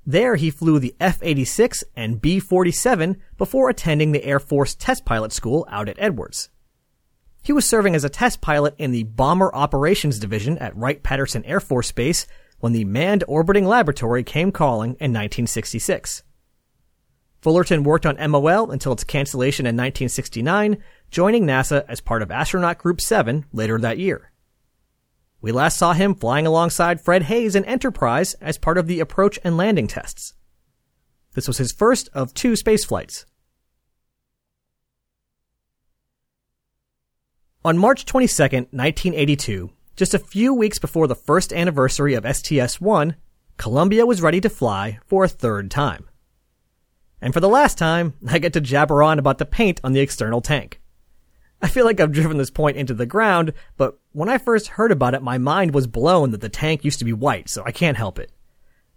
There 0.05 0.35
he 0.35 0.49
flew 0.49 0.79
the 0.79 0.95
F-86 0.99 1.83
and 1.95 2.21
B-47 2.21 3.17
before 3.37 3.69
attending 3.69 4.11
the 4.11 4.23
Air 4.23 4.39
Force 4.39 4.75
Test 4.75 5.05
Pilot 5.05 5.31
School 5.31 5.67
out 5.69 5.89
at 5.89 5.99
Edwards. 5.99 6.49
He 7.41 7.53
was 7.53 7.65
serving 7.65 7.95
as 7.95 8.03
a 8.03 8.09
test 8.09 8.41
pilot 8.41 8.75
in 8.77 8.91
the 8.91 9.03
Bomber 9.03 9.53
Operations 9.53 10.19
Division 10.19 10.57
at 10.57 10.75
Wright-Patterson 10.75 11.45
Air 11.45 11.59
Force 11.59 11.91
Base 11.91 12.27
when 12.59 12.73
the 12.73 12.85
Manned 12.85 13.23
Orbiting 13.27 13.65
Laboratory 13.65 14.23
came 14.23 14.51
calling 14.51 14.91
in 14.91 15.11
1966. 15.13 16.23
Fullerton 17.41 17.83
worked 17.83 18.05
on 18.05 18.17
MOL 18.29 18.71
until 18.71 18.91
its 18.91 19.05
cancellation 19.05 19.65
in 19.65 19.75
1969, 19.75 20.83
joining 21.09 21.45
NASA 21.45 21.85
as 21.87 22.01
part 22.01 22.21
of 22.21 22.31
Astronaut 22.31 22.77
Group 22.77 22.99
7 22.99 23.45
later 23.53 23.79
that 23.79 23.97
year. 23.97 24.31
We 25.41 25.51
last 25.51 25.77
saw 25.77 25.93
him 25.93 26.15
flying 26.15 26.45
alongside 26.45 26.99
Fred 26.99 27.23
Haise 27.23 27.55
in 27.55 27.63
Enterprise 27.65 28.33
as 28.35 28.57
part 28.57 28.77
of 28.77 28.87
the 28.87 28.99
approach 28.99 29.39
and 29.43 29.55
landing 29.55 29.87
tests. 29.87 30.33
This 31.33 31.47
was 31.47 31.57
his 31.57 31.71
first 31.71 32.09
of 32.13 32.33
two 32.33 32.55
space 32.55 32.83
flights. 32.83 33.25
On 37.63 37.77
March 37.77 38.05
22, 38.05 38.41
1982, 38.43 39.69
just 39.95 40.13
a 40.13 40.19
few 40.19 40.53
weeks 40.53 40.79
before 40.79 41.07
the 41.07 41.15
first 41.15 41.51
anniversary 41.51 42.13
of 42.13 42.23
STS-1, 42.23 43.15
Columbia 43.57 44.05
was 44.05 44.21
ready 44.21 44.39
to 44.39 44.49
fly 44.49 44.99
for 45.05 45.25
a 45.25 45.29
third 45.29 45.69
time. 45.69 46.09
And 47.21 47.33
for 47.33 47.41
the 47.41 47.49
last 47.49 47.77
time, 47.77 48.13
I 48.29 48.39
get 48.39 48.53
to 48.53 48.61
jabber 48.61 49.03
on 49.03 49.19
about 49.19 49.39
the 49.39 49.45
paint 49.45 49.81
on 49.83 49.91
the 49.91 49.99
external 49.99 50.39
tank. 50.39 50.81
I 51.61 51.67
feel 51.67 51.85
like 51.85 51.99
I've 51.99 52.11
driven 52.11 52.37
this 52.37 52.49
point 52.49 52.77
into 52.77 52.93
the 52.93 53.05
ground, 53.05 53.53
but 53.75 53.99
when 54.13 54.29
I 54.29 54.37
first 54.37 54.67
heard 54.67 54.91
about 54.91 55.13
it, 55.13 55.21
my 55.21 55.37
mind 55.37 55.73
was 55.73 55.87
blown 55.87 56.31
that 56.31 56.41
the 56.41 56.49
tank 56.49 56.85
used 56.85 56.99
to 56.99 57.05
be 57.05 57.13
white, 57.13 57.49
so 57.49 57.63
I 57.65 57.71
can't 57.71 57.97
help 57.97 58.17
it. 58.17 58.31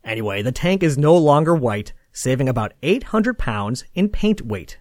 Anyway, 0.04 0.42
the 0.42 0.52
tank 0.52 0.82
is 0.82 0.96
no 0.96 1.16
longer 1.16 1.54
white, 1.54 1.92
saving 2.12 2.48
about 2.48 2.72
800 2.82 3.38
pounds 3.38 3.84
in 3.94 4.08
paint 4.08 4.42
weight. 4.42 4.78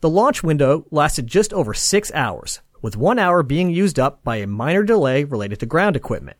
The 0.00 0.08
launch 0.08 0.42
window 0.42 0.86
lasted 0.90 1.26
just 1.26 1.52
over 1.52 1.74
six 1.74 2.10
hours, 2.14 2.60
with 2.80 2.96
one 2.96 3.18
hour 3.18 3.42
being 3.42 3.70
used 3.70 3.98
up 3.98 4.24
by 4.24 4.36
a 4.36 4.46
minor 4.46 4.82
delay 4.82 5.24
related 5.24 5.60
to 5.60 5.66
ground 5.66 5.94
equipment. 5.94 6.38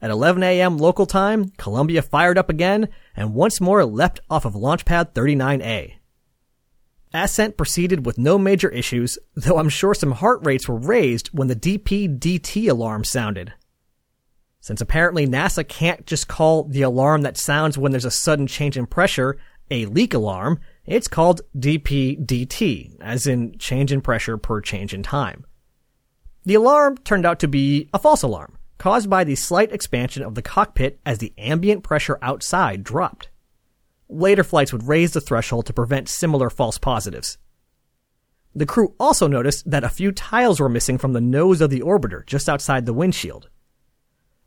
At 0.00 0.10
11 0.10 0.42
a.m. 0.42 0.78
local 0.78 1.04
time, 1.04 1.50
Columbia 1.58 2.00
fired 2.00 2.38
up 2.38 2.48
again 2.48 2.88
and 3.16 3.34
once 3.34 3.60
more 3.60 3.84
leapt 3.84 4.20
off 4.30 4.44
of 4.44 4.54
Launchpad 4.54 5.12
39A. 5.12 5.94
Ascent 7.12 7.56
proceeded 7.56 8.06
with 8.06 8.18
no 8.18 8.38
major 8.38 8.68
issues, 8.68 9.18
though 9.34 9.58
I'm 9.58 9.68
sure 9.68 9.94
some 9.94 10.12
heart 10.12 10.44
rates 10.44 10.68
were 10.68 10.76
raised 10.76 11.28
when 11.28 11.48
the 11.48 11.56
DPDT 11.56 12.68
alarm 12.70 13.04
sounded. 13.04 13.52
Since 14.60 14.80
apparently 14.80 15.26
NASA 15.26 15.66
can't 15.66 16.06
just 16.06 16.28
call 16.28 16.64
the 16.64 16.82
alarm 16.82 17.22
that 17.22 17.36
sounds 17.36 17.78
when 17.78 17.92
there's 17.92 18.04
a 18.04 18.10
sudden 18.10 18.46
change 18.46 18.76
in 18.76 18.86
pressure 18.86 19.38
a 19.70 19.86
leak 19.86 20.14
alarm, 20.14 20.60
it's 20.84 21.08
called 21.08 21.42
DPDT, 21.56 22.96
as 23.00 23.26
in 23.26 23.56
change 23.58 23.92
in 23.92 24.00
pressure 24.00 24.36
per 24.36 24.60
change 24.60 24.92
in 24.92 25.02
time. 25.02 25.44
The 26.44 26.54
alarm 26.54 26.98
turned 26.98 27.24
out 27.24 27.38
to 27.40 27.48
be 27.48 27.88
a 27.94 27.98
false 27.98 28.22
alarm, 28.22 28.58
caused 28.78 29.08
by 29.08 29.24
the 29.24 29.36
slight 29.36 29.72
expansion 29.72 30.22
of 30.22 30.34
the 30.34 30.42
cockpit 30.42 31.00
as 31.06 31.18
the 31.18 31.32
ambient 31.38 31.84
pressure 31.84 32.18
outside 32.22 32.82
dropped. 32.82 33.29
Later 34.12 34.42
flights 34.42 34.72
would 34.72 34.88
raise 34.88 35.12
the 35.12 35.20
threshold 35.20 35.66
to 35.66 35.72
prevent 35.72 36.08
similar 36.08 36.50
false 36.50 36.78
positives. 36.78 37.38
The 38.52 38.66
crew 38.66 38.96
also 38.98 39.28
noticed 39.28 39.70
that 39.70 39.84
a 39.84 39.88
few 39.88 40.10
tiles 40.10 40.58
were 40.58 40.68
missing 40.68 40.98
from 40.98 41.12
the 41.12 41.20
nose 41.20 41.60
of 41.60 41.70
the 41.70 41.82
orbiter 41.82 42.26
just 42.26 42.48
outside 42.48 42.86
the 42.86 42.92
windshield. 42.92 43.48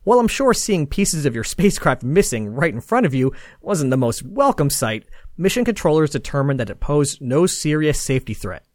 While 0.02 0.20
I'm 0.20 0.28
sure 0.28 0.52
seeing 0.52 0.86
pieces 0.86 1.24
of 1.24 1.34
your 1.34 1.44
spacecraft 1.54 2.02
missing 2.02 2.50
right 2.50 2.74
in 2.74 2.82
front 2.82 3.06
of 3.06 3.14
you 3.14 3.32
wasn't 3.62 3.90
the 3.90 3.96
most 3.96 4.22
welcome 4.22 4.68
sight, 4.68 5.06
mission 5.38 5.64
controllers 5.64 6.10
determined 6.10 6.60
that 6.60 6.68
it 6.68 6.80
posed 6.80 7.22
no 7.22 7.46
serious 7.46 8.02
safety 8.02 8.34
threat. 8.34 8.66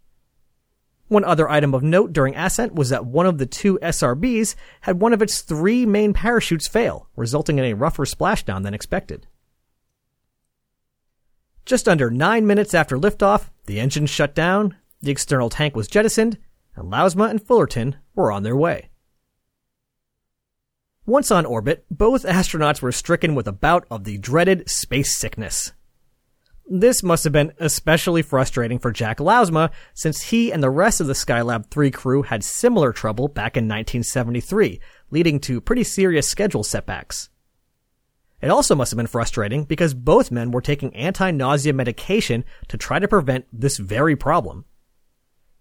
One 1.08 1.24
other 1.24 1.48
item 1.48 1.76
of 1.76 1.84
note 1.84 2.14
during 2.14 2.36
ascent 2.36 2.74
was 2.74 2.90
that 2.90 3.06
one 3.06 3.28
of 3.28 3.38
the 3.38 3.46
two 3.46 3.78
SRBs 3.84 4.56
had 4.82 5.00
one 5.00 5.14
of 5.14 5.22
its 5.22 5.42
three 5.42 5.86
main 5.86 6.14
parachutes 6.14 6.68
fail, 6.68 7.10
resulting 7.16 7.60
in 7.60 7.66
a 7.66 7.74
rougher 7.74 8.06
splashdown 8.06 8.64
than 8.64 8.74
expected. 8.74 9.28
Just 11.70 11.88
under 11.88 12.10
nine 12.10 12.48
minutes 12.48 12.74
after 12.74 12.98
liftoff, 12.98 13.52
the 13.68 13.80
engines 13.80 14.10
shut 14.10 14.34
down, 14.34 14.76
the 15.04 15.12
external 15.12 15.52
tank 15.52 15.76
was 15.76 15.88
jettisoned, 15.88 16.40
and 16.76 16.92
Lousma 16.92 17.30
and 17.30 17.46
Fullerton 17.46 17.98
were 18.16 18.32
on 18.32 18.42
their 18.42 18.56
way. 18.56 18.90
Once 21.06 21.30
on 21.30 21.46
orbit, 21.46 21.86
both 21.92 22.24
astronauts 22.24 22.82
were 22.82 22.92
stricken 22.92 23.36
with 23.36 23.48
a 23.48 23.52
bout 23.52 23.86
of 23.92 24.04
the 24.04 24.18
dreaded 24.18 24.68
space 24.68 25.16
sickness. 25.16 25.74
This 26.68 27.04
must 27.04 27.24
have 27.24 27.34
been 27.34 27.54
especially 27.60 28.24
frustrating 28.24 28.80
for 28.80 28.92
Jack 28.92 29.20
Lousma, 29.20 29.70
since 29.94 30.24
he 30.24 30.52
and 30.52 30.64
the 30.64 30.72
rest 30.72 31.00
of 31.00 31.06
the 31.06 31.14
Skylab 31.14 31.70
3 31.70 31.92
crew 31.92 32.24
had 32.24 32.44
similar 32.44 32.92
trouble 32.92 33.28
back 33.28 33.56
in 33.56 33.66
1973, 33.66 34.82
leading 35.12 35.40
to 35.42 35.62
pretty 35.62 35.84
serious 35.84 36.28
schedule 36.28 36.64
setbacks. 36.64 37.30
It 38.42 38.50
also 38.50 38.76
must 38.76 38.92
have 38.92 38.98
been 38.98 39.08
frustrating 39.08 39.66
because 39.66 39.94
both 39.94 40.32
men 40.32 40.52
were 40.52 40.62
taking 40.62 40.96
anti-nausea 40.96 41.74
medication 41.74 42.46
to 42.70 42.78
try 42.78 43.00
to 43.00 43.08
prevent 43.08 43.46
this 43.52 43.78
very 43.78 44.16
problem. 44.16 44.66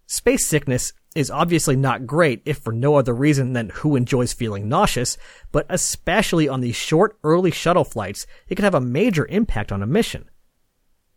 Space 0.07 0.47
sickness 0.47 0.93
is 1.15 1.31
obviously 1.31 1.75
not 1.75 2.07
great 2.07 2.41
if 2.45 2.59
for 2.59 2.73
no 2.73 2.95
other 2.95 3.15
reason 3.15 3.53
than 3.53 3.71
who 3.71 3.97
enjoys 3.97 4.33
feeling 4.33 4.69
nauseous, 4.69 5.19
but 5.51 5.67
especially 5.69 6.49
on 6.49 6.61
these 6.61 6.77
short 6.77 7.19
early 7.25 7.51
shuttle 7.51 7.85
flights, 7.85 8.27
it 8.49 8.55
can 8.55 8.65
have 8.65 8.75
a 8.75 8.81
major 8.81 9.27
impact 9.27 9.73
on 9.73 9.83
a 9.83 9.87
mission. 9.87 10.31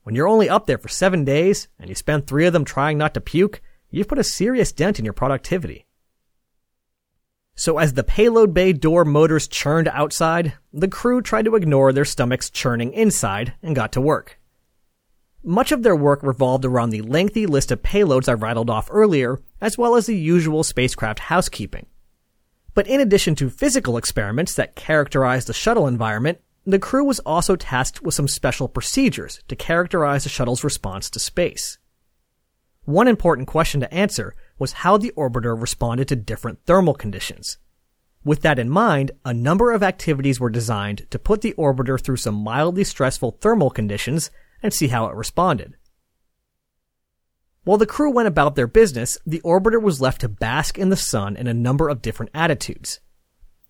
When 0.04 0.16
you're 0.16 0.28
only 0.28 0.50
up 0.50 0.66
there 0.66 0.80
for 0.80 0.88
seven 0.88 1.24
days 1.24 1.68
and 1.78 1.88
you 1.88 1.96
spend 1.96 2.26
three 2.26 2.48
of 2.48 2.54
them 2.54 2.66
trying 2.66 2.98
not 2.98 3.14
to 3.14 3.22
puke, 3.22 3.62
you've 3.92 4.08
put 4.08 4.18
a 4.18 4.24
serious 4.24 4.72
dent 4.72 4.98
in 4.98 5.06
your 5.06 5.14
productivity. 5.14 5.86
So 7.62 7.78
as 7.78 7.94
the 7.94 8.04
payload 8.04 8.56
bay 8.56 8.74
door 8.74 9.06
motors 9.06 9.48
churned 9.48 9.88
outside, 9.90 10.54
the 10.74 10.88
crew 10.88 11.22
tried 11.22 11.46
to 11.46 11.56
ignore 11.56 11.94
their 11.94 12.06
stomachs 12.06 12.50
churning 12.50 12.92
inside 12.92 13.54
and 13.62 13.76
got 13.76 13.92
to 13.92 14.02
work. 14.02 14.40
Much 15.44 15.72
of 15.72 15.84
their 15.84 15.96
work 15.96 16.24
revolved 16.24 16.66
around 16.66 16.90
the 16.90 17.04
lengthy 17.04 17.46
list 17.46 17.72
of 17.72 17.84
payloads 17.84 18.28
I 18.28 18.34
rattled 18.34 18.72
off 18.72 18.88
earlier, 18.90 19.38
as 19.62 19.78
well 19.78 19.96
as 19.96 20.08
the 20.08 20.18
usual 20.18 20.64
spacecraft 20.64 21.20
housekeeping. 21.20 21.86
But 22.74 22.88
in 22.88 23.00
addition 23.00 23.36
to 23.36 23.52
physical 23.52 23.96
experiments 23.96 24.56
that 24.56 24.76
characterize 24.76 25.46
the 25.46 25.54
shuttle 25.54 25.86
environment, 25.86 26.40
the 26.66 26.80
crew 26.80 27.04
was 27.04 27.20
also 27.20 27.56
tasked 27.56 28.02
with 28.02 28.16
some 28.16 28.28
special 28.28 28.70
procedures 28.70 29.40
to 29.50 29.56
characterize 29.56 30.24
the 30.24 30.30
shuttle's 30.30 30.64
response 30.64 31.12
to 31.12 31.20
space. 31.20 31.78
One 32.86 33.08
important 33.08 33.48
question 33.48 33.82
to 33.82 33.94
answer 33.94 34.34
was 34.62 34.74
how 34.74 34.96
the 34.96 35.12
orbiter 35.18 35.60
responded 35.60 36.08
to 36.08 36.16
different 36.16 36.60
thermal 36.68 36.94
conditions. 36.94 37.58
With 38.24 38.44
that 38.44 38.60
in 38.60 38.70
mind, 38.70 39.10
a 39.26 39.34
number 39.34 39.72
of 39.72 39.82
activities 39.82 40.40
were 40.40 40.52
designed 40.52 41.10
to 41.10 41.18
put 41.18 41.42
the 41.42 41.56
orbiter 41.58 42.00
through 42.00 42.18
some 42.18 42.36
mildly 42.36 42.84
stressful 42.84 43.40
thermal 43.42 43.72
conditions 43.72 44.30
and 44.62 44.72
see 44.72 44.90
how 44.90 45.08
it 45.08 45.16
responded. 45.16 45.78
While 47.64 47.80
the 47.80 47.88
crew 47.88 48.12
went 48.12 48.28
about 48.28 48.54
their 48.54 48.68
business, 48.68 49.18
the 49.26 49.42
orbiter 49.42 49.82
was 49.82 50.00
left 50.00 50.22
to 50.22 50.30
bask 50.30 50.78
in 50.78 50.90
the 50.90 50.96
sun 50.96 51.36
in 51.38 51.48
a 51.48 51.56
number 51.56 51.90
of 51.90 52.04
different 52.04 52.30
attitudes. 52.36 53.00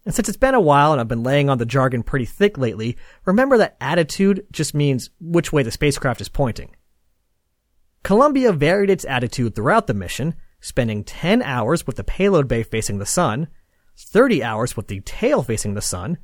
And 0.04 0.14
since 0.14 0.28
it's 0.28 0.38
been 0.38 0.56
a 0.56 0.60
while 0.60 0.92
and 0.92 1.00
I've 1.00 1.08
been 1.08 1.24
laying 1.24 1.50
on 1.50 1.58
the 1.58 1.66
jargon 1.66 2.04
pretty 2.04 2.26
thick 2.26 2.58
lately, 2.58 2.98
remember 3.24 3.58
that 3.60 3.78
attitude 3.80 4.46
just 4.52 4.74
means 4.74 5.10
which 5.22 5.54
way 5.54 5.64
the 5.64 5.72
spacecraft 5.72 6.20
is 6.20 6.28
pointing. 6.28 6.76
Columbia 8.04 8.52
varied 8.52 8.90
its 8.90 9.06
attitude 9.06 9.56
throughout 9.56 9.88
the 9.88 9.94
mission, 9.94 10.36
spending 10.62 11.04
10 11.04 11.42
hours 11.42 11.86
with 11.86 11.98
the 11.98 12.04
payload 12.04 12.48
bay 12.48 12.64
facing 12.64 13.00
the 13.00 13.06
sun, 13.06 13.48
30 13.98 14.44
hours 14.44 14.78
with 14.78 14.88
the 14.88 15.02
tail 15.02 15.44
facing 15.44 15.74
the 15.74 15.82
sun, 15.82 16.18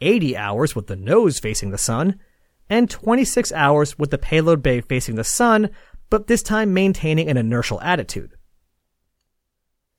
80 0.00 0.36
hours 0.36 0.76
with 0.76 0.86
the 0.86 0.96
nose 0.96 1.38
facing 1.38 1.70
the 1.70 1.78
sun, 1.78 2.20
and 2.68 2.88
26 2.88 3.50
hours 3.52 3.98
with 3.98 4.10
the 4.10 4.18
payload 4.18 4.62
bay 4.62 4.80
facing 4.80 5.16
the 5.16 5.24
sun, 5.24 5.70
but 6.10 6.26
this 6.26 6.42
time 6.42 6.74
maintaining 6.74 7.28
an 7.28 7.36
inertial 7.36 7.80
attitude. 7.80 8.34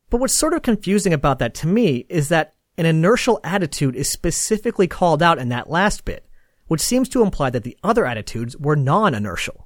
But 0.10 0.20
what's 0.20 0.38
sort 0.38 0.54
of 0.54 0.62
confusing 0.62 1.14
about 1.14 1.40
that 1.40 1.56
to 1.56 1.68
me 1.68 2.06
is 2.08 2.30
that 2.30 2.54
an 2.78 2.86
inertial 2.86 3.40
attitude 3.44 3.96
is 3.96 4.12
specifically 4.12 4.88
called 4.88 5.24
out 5.24 5.40
in 5.40 5.50
that 5.50 5.70
last 5.70 6.06
bit, 6.06 6.28
which 6.68 6.82
seems 6.82 7.10
to 7.10 7.22
imply 7.22 7.50
that 7.50 7.64
the 7.64 7.78
other 7.84 8.06
attitudes 8.06 8.58
were 8.58 8.76
non-inertial. 8.76 9.63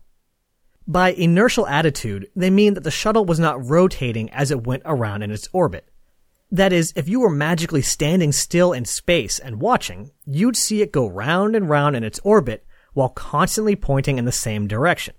By 0.89 1.10
inertial 1.10 1.67
attitude, 1.67 2.30
they 2.34 2.50
mean 2.50 2.73
that 2.76 2.86
the 2.86 2.91
shuttle 2.91 3.26
was 3.26 3.39
not 3.39 3.69
rotating 3.69 4.30
as 4.30 4.52
it 4.52 4.65
went 4.65 4.84
around 4.86 5.21
in 5.21 5.32
its 5.32 5.50
orbit. 5.52 5.89
That 6.50 6.71
is, 6.71 6.93
if 6.95 7.10
you 7.10 7.19
were 7.19 7.30
magically 7.30 7.82
standing 7.82 8.32
still 8.32 8.71
in 8.71 8.86
space 8.86 9.38
and 9.38 9.60
watching, 9.60 10.12
you'd 10.26 10.56
see 10.56 10.82
it 10.82 10.93
go 10.93 11.06
round 11.06 11.58
and 11.58 11.69
round 11.69 11.97
in 11.97 12.06
its 12.06 12.21
orbit 12.23 12.65
while 12.93 13.10
constantly 13.10 13.76
pointing 13.76 14.17
in 14.17 14.23
the 14.23 14.32
same 14.32 14.65
direction. 14.65 15.13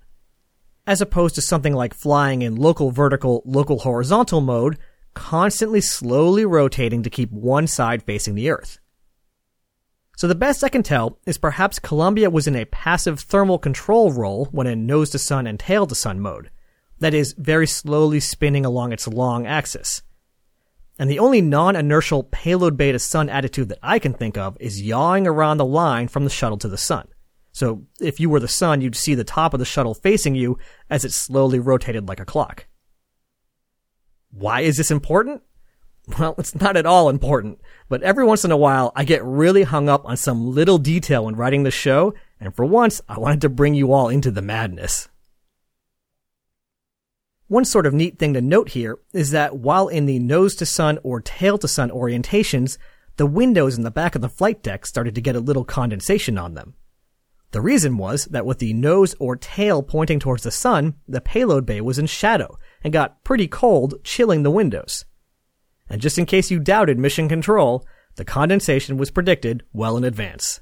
As 0.87 1.03
opposed 1.03 1.35
to 1.35 1.43
something 1.43 1.75
like 1.75 1.93
flying 1.93 2.41
in 2.41 2.57
local 2.57 2.91
vertical, 2.91 3.43
local 3.45 3.81
horizontal 3.81 4.41
mode, 4.41 4.79
constantly 5.13 5.83
slowly 5.83 6.47
rotating 6.47 7.03
to 7.03 7.11
keep 7.11 7.31
one 7.31 7.67
side 7.67 8.03
facing 8.03 8.35
the 8.37 8.49
Earth. 8.49 8.79
So 10.19 10.27
the 10.27 10.35
best 10.35 10.65
I 10.65 10.69
can 10.69 10.83
tell 10.83 11.21
is 11.27 11.39
perhaps 11.39 11.79
Columbia 11.79 12.29
was 12.29 12.49
in 12.49 12.57
a 12.57 12.65
passive 12.65 13.21
thermal 13.21 13.57
control 13.57 14.11
role 14.11 14.47
when 14.47 14.67
in 14.67 14.85
nose 14.85 15.11
to 15.11 15.19
sun 15.19 15.47
and 15.47 15.61
tail 15.61 15.87
to 15.87 15.95
sun 15.95 16.19
mode. 16.19 16.51
That 16.99 17.15
is, 17.15 17.37
very 17.39 17.69
slowly 17.69 18.19
spinning 18.19 18.67
along 18.67 18.93
its 18.93 19.07
long 19.07 19.47
axis. 19.47 20.03
And 20.99 21.09
the 21.09 21.21
only 21.21 21.41
non-inertial 21.41 22.25
payload 22.25 22.77
bay 22.77 22.91
to 22.91 22.99
sun 22.99 23.29
attitude 23.29 23.69
that 23.69 23.79
I 23.81 24.01
can 24.01 24.13
think 24.13 24.37
of 24.37 24.57
is 24.59 24.83
yawing 24.83 25.29
around 25.29 25.59
the 25.59 25.65
line 25.65 26.09
from 26.09 26.25
the 26.25 26.31
shuttle 26.31 26.59
to 26.59 26.69
the 26.69 26.77
sun. 26.77 27.07
So 27.53 27.85
if 28.01 28.19
you 28.19 28.29
were 28.29 28.41
the 28.41 28.49
sun, 28.49 28.81
you'd 28.81 28.97
see 28.97 29.15
the 29.15 29.23
top 29.23 29.55
of 29.55 29.61
the 29.61 29.65
shuttle 29.65 29.95
facing 29.95 30.35
you 30.35 30.59
as 30.91 31.05
it 31.05 31.13
slowly 31.13 31.61
rotated 31.61 32.09
like 32.09 32.19
a 32.19 32.25
clock. 32.25 32.67
Why 34.33 34.63
is 34.63 34.79
this 34.79 34.91
important? 34.91 35.43
Well, 36.17 36.35
it's 36.39 36.55
not 36.55 36.77
at 36.77 36.87
all 36.87 37.11
important, 37.11 37.61
but 37.89 38.03
every 38.03 38.25
once 38.25 38.45
in 38.45 38.51
a 38.51 38.57
while 38.57 38.93
I 38.97 39.05
get 39.05 39.23
really 39.25 39.65
hung 39.65 39.89
up 39.89 40.07
on 40.07 40.17
some 40.17 40.55
little 40.55 40.79
detail 40.79 41.27
when 41.27 41.37
writing 41.37 41.65
the 41.65 41.71
show, 41.71 42.15
and 42.41 42.55
for 42.55 42.65
once 42.65 43.03
I 43.09 43.19
wanted 43.19 43.43
to 43.43 43.51
bring 43.51 43.75
you 43.75 43.93
all 43.93 44.09
into 44.09 44.31
the 44.31 44.41
madness. 44.41 45.09
One 47.47 47.65
sort 47.65 47.87
of 47.87 47.95
neat 47.95 48.19
thing 48.19 48.35
to 48.35 48.41
note 48.41 48.71
here 48.71 48.99
is 49.13 49.31
that 49.33 49.57
while 49.57 49.89
in 49.89 50.07
the 50.07 50.19
nose 50.19 50.55
to 50.57 50.67
sun 50.67 50.99
or 51.03 51.21
tail 51.21 51.59
to 51.59 51.69
sun 51.69 51.91
orientations, 51.91 52.79
the 53.17 53.27
windows 53.27 53.77
in 53.77 53.85
the 53.85 53.91
back 53.91 54.15
of 54.15 54.23
the 54.23 54.29
flight 54.29 54.63
deck 54.63 54.87
started 54.87 55.15
to 55.15 55.21
get 55.21 55.37
a 55.37 55.41
little 55.41 55.65
condensation 55.65 56.39
on 56.39 56.55
them. 56.55 56.75
The 57.51 57.63
reason 57.63 57.97
was 57.97 58.27
that 58.27 58.45
with 58.45 58.59
the 58.59 58.75
nose 58.75 59.15
or 59.19 59.35
tail 59.35 59.83
pointing 59.83 60.21
towards 60.21 60.43
the 60.43 60.51
sun, 60.51 60.97
the 61.07 61.21
payload 61.21 61.65
bay 61.65 61.81
was 61.81 61.99
in 61.99 62.07
shadow 62.07 62.59
and 62.85 62.93
got 62.93 63.25
pretty 63.25 63.49
cold, 63.49 63.95
chilling 64.05 64.43
the 64.43 64.51
windows. 64.51 65.07
And 65.89 66.01
just 66.01 66.19
in 66.19 66.27
case 66.27 66.51
you 66.51 66.59
doubted 66.59 66.99
mission 66.99 67.29
control, 67.29 67.87
the 68.17 68.25
condensation 68.25 68.97
was 68.97 69.11
predicted 69.11 69.63
well 69.73 69.97
in 69.97 70.05
advance. 70.05 70.61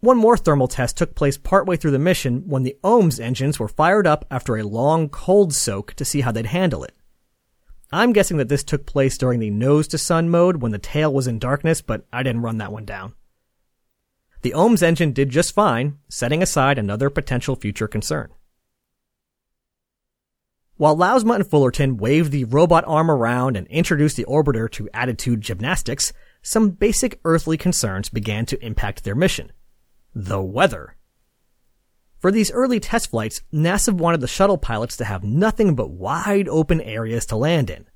One 0.00 0.16
more 0.16 0.36
thermal 0.36 0.66
test 0.66 0.96
took 0.96 1.14
place 1.14 1.38
partway 1.38 1.76
through 1.76 1.92
the 1.92 1.98
mission 1.98 2.48
when 2.48 2.64
the 2.64 2.76
OMS 2.82 3.20
engines 3.20 3.60
were 3.60 3.68
fired 3.68 4.06
up 4.06 4.24
after 4.30 4.56
a 4.56 4.64
long 4.64 5.08
cold 5.08 5.54
soak 5.54 5.94
to 5.94 6.04
see 6.04 6.22
how 6.22 6.32
they'd 6.32 6.46
handle 6.46 6.82
it. 6.82 6.96
I'm 7.92 8.12
guessing 8.12 8.38
that 8.38 8.48
this 8.48 8.64
took 8.64 8.86
place 8.86 9.18
during 9.18 9.38
the 9.38 9.50
nose 9.50 9.86
to 9.88 9.98
sun 9.98 10.28
mode 10.28 10.62
when 10.62 10.72
the 10.72 10.78
tail 10.78 11.12
was 11.12 11.26
in 11.26 11.38
darkness, 11.38 11.82
but 11.82 12.06
I 12.12 12.22
didn't 12.22 12.42
run 12.42 12.58
that 12.58 12.72
one 12.72 12.84
down. 12.84 13.14
The 14.40 14.54
OMS 14.54 14.82
engine 14.82 15.12
did 15.12 15.30
just 15.30 15.54
fine, 15.54 15.98
setting 16.08 16.42
aside 16.42 16.78
another 16.78 17.10
potential 17.10 17.54
future 17.54 17.86
concern. 17.86 18.30
While 20.82 20.96
Lousma 20.96 21.36
and 21.36 21.46
Fullerton 21.48 21.96
waved 21.96 22.32
the 22.32 22.42
robot 22.42 22.82
arm 22.88 23.08
around 23.08 23.56
and 23.56 23.68
introduced 23.68 24.16
the 24.16 24.24
orbiter 24.24 24.68
to 24.72 24.90
attitude 24.92 25.40
gymnastics, 25.40 26.12
some 26.42 26.70
basic 26.70 27.20
earthly 27.24 27.56
concerns 27.56 28.08
began 28.08 28.46
to 28.46 28.60
impact 28.66 29.04
their 29.04 29.14
mission 29.14 29.52
the 30.12 30.42
weather. 30.42 30.96
For 32.18 32.32
these 32.32 32.50
early 32.50 32.80
test 32.80 33.10
flights, 33.10 33.42
NASA 33.54 33.92
wanted 33.92 34.22
the 34.22 34.26
shuttle 34.26 34.58
pilots 34.58 34.96
to 34.96 35.04
have 35.04 35.22
nothing 35.22 35.76
but 35.76 35.90
wide 35.90 36.48
open 36.48 36.80
areas 36.80 37.26
to 37.26 37.36
land 37.36 37.70
in. 37.70 37.86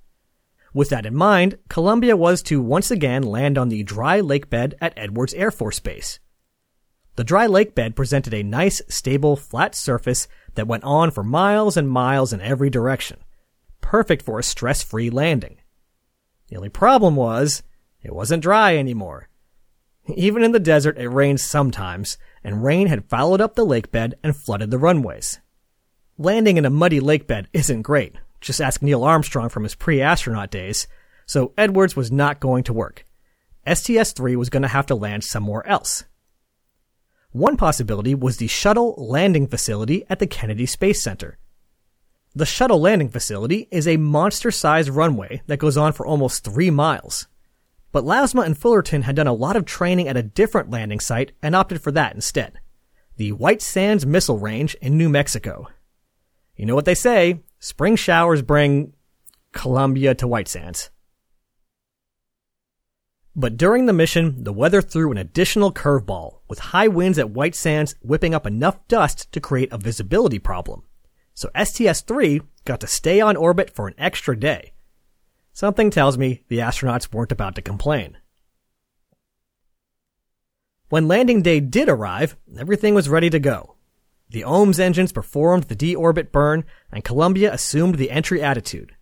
With 0.72 0.90
that 0.90 1.06
in 1.06 1.16
mind, 1.16 1.58
Columbia 1.68 2.16
was 2.16 2.40
to 2.44 2.62
once 2.62 2.92
again 2.92 3.24
land 3.24 3.58
on 3.58 3.68
the 3.68 3.82
dry 3.82 4.20
lake 4.20 4.48
bed 4.48 4.76
at 4.80 4.94
Edwards 4.96 5.34
Air 5.34 5.50
Force 5.50 5.80
Base. 5.80 6.20
The 7.16 7.24
dry 7.24 7.46
lake 7.46 7.74
bed 7.74 7.96
presented 7.96 8.34
a 8.34 8.42
nice, 8.42 8.82
stable, 8.88 9.36
flat 9.36 9.74
surface 9.74 10.28
that 10.54 10.66
went 10.66 10.84
on 10.84 11.10
for 11.10 11.24
miles 11.24 11.76
and 11.76 11.88
miles 11.88 12.32
in 12.32 12.40
every 12.42 12.70
direction. 12.70 13.18
Perfect 13.80 14.22
for 14.22 14.38
a 14.38 14.42
stress-free 14.42 15.10
landing. 15.10 15.56
The 16.48 16.56
only 16.56 16.68
problem 16.68 17.16
was, 17.16 17.62
it 18.02 18.14
wasn't 18.14 18.42
dry 18.42 18.76
anymore. 18.76 19.28
Even 20.14 20.44
in 20.44 20.52
the 20.52 20.60
desert, 20.60 20.98
it 20.98 21.08
rains 21.08 21.42
sometimes, 21.42 22.18
and 22.44 22.62
rain 22.62 22.86
had 22.86 23.08
followed 23.08 23.40
up 23.40 23.54
the 23.54 23.64
lake 23.64 23.90
bed 23.90 24.14
and 24.22 24.36
flooded 24.36 24.70
the 24.70 24.78
runways. 24.78 25.40
Landing 26.18 26.58
in 26.58 26.64
a 26.64 26.70
muddy 26.70 27.00
lake 27.00 27.26
bed 27.26 27.48
isn't 27.52 27.82
great. 27.82 28.16
Just 28.40 28.60
ask 28.60 28.82
Neil 28.82 29.02
Armstrong 29.02 29.48
from 29.48 29.62
his 29.64 29.74
pre-astronaut 29.74 30.50
days. 30.50 30.86
So 31.24 31.52
Edwards 31.58 31.96
was 31.96 32.12
not 32.12 32.40
going 32.40 32.62
to 32.64 32.72
work. 32.72 33.04
STS-3 33.66 34.36
was 34.36 34.50
going 34.50 34.62
to 34.62 34.68
have 34.68 34.86
to 34.86 34.94
land 34.94 35.24
somewhere 35.24 35.66
else. 35.66 36.04
One 37.32 37.56
possibility 37.56 38.14
was 38.14 38.36
the 38.36 38.46
shuttle 38.46 38.94
landing 38.96 39.46
facility 39.46 40.04
at 40.08 40.18
the 40.18 40.26
Kennedy 40.26 40.66
Space 40.66 41.02
Center. 41.02 41.38
The 42.34 42.46
shuttle 42.46 42.80
landing 42.80 43.08
facility 43.08 43.68
is 43.70 43.88
a 43.88 43.96
monster-sized 43.96 44.90
runway 44.90 45.42
that 45.46 45.58
goes 45.58 45.76
on 45.76 45.92
for 45.92 46.06
almost 46.06 46.44
three 46.44 46.70
miles. 46.70 47.28
But 47.92 48.04
Lousma 48.04 48.44
and 48.44 48.58
Fullerton 48.58 49.02
had 49.02 49.16
done 49.16 49.26
a 49.26 49.32
lot 49.32 49.56
of 49.56 49.64
training 49.64 50.06
at 50.08 50.18
a 50.18 50.22
different 50.22 50.70
landing 50.70 51.00
site 51.00 51.32
and 51.42 51.56
opted 51.56 51.80
for 51.80 51.90
that 51.92 52.14
instead. 52.14 52.60
The 53.16 53.32
White 53.32 53.62
Sands 53.62 54.04
Missile 54.04 54.38
Range 54.38 54.74
in 54.82 54.98
New 54.98 55.08
Mexico. 55.08 55.68
You 56.56 56.66
know 56.66 56.74
what 56.74 56.84
they 56.84 56.94
say, 56.94 57.40
spring 57.58 57.96
showers 57.96 58.42
bring 58.42 58.92
Columbia 59.52 60.14
to 60.16 60.28
White 60.28 60.48
Sands. 60.48 60.90
But 63.36 63.56
during 63.56 63.86
the 63.86 63.92
mission, 63.92 64.42
the 64.42 64.52
weather 64.52 64.82
threw 64.82 65.12
an 65.12 65.18
additional 65.18 65.72
curveball, 65.72 66.38
with 66.48 66.58
high 66.58 66.88
winds 66.88 67.18
at 67.18 67.30
White 67.30 67.54
Sands 67.54 67.94
whipping 68.00 68.34
up 68.34 68.46
enough 68.46 68.88
dust 68.88 69.30
to 69.32 69.40
create 69.40 69.72
a 69.72 69.78
visibility 69.78 70.38
problem. 70.38 70.82
So 71.34 71.50
STS-3 71.54 72.40
got 72.64 72.80
to 72.80 72.86
stay 72.86 73.20
on 73.20 73.36
orbit 73.36 73.70
for 73.70 73.86
an 73.86 73.94
extra 73.98 74.36
day, 74.36 74.72
Something 75.56 75.88
tells 75.88 76.18
me 76.18 76.42
the 76.48 76.58
astronauts 76.58 77.10
weren't 77.10 77.32
about 77.32 77.54
to 77.54 77.62
complain. 77.62 78.18
When 80.90 81.08
landing 81.08 81.40
day 81.40 81.60
did 81.60 81.88
arrive, 81.88 82.36
everything 82.58 82.92
was 82.92 83.08
ready 83.08 83.30
to 83.30 83.38
go. 83.38 83.76
The 84.28 84.44
OMS 84.44 84.78
engines 84.78 85.12
performed 85.12 85.64
the 85.64 85.74
deorbit 85.74 86.30
burn, 86.30 86.64
and 86.92 87.02
Columbia 87.02 87.50
assumed 87.54 87.94
the 87.94 88.10
entry 88.10 88.42
attitude. 88.42 88.95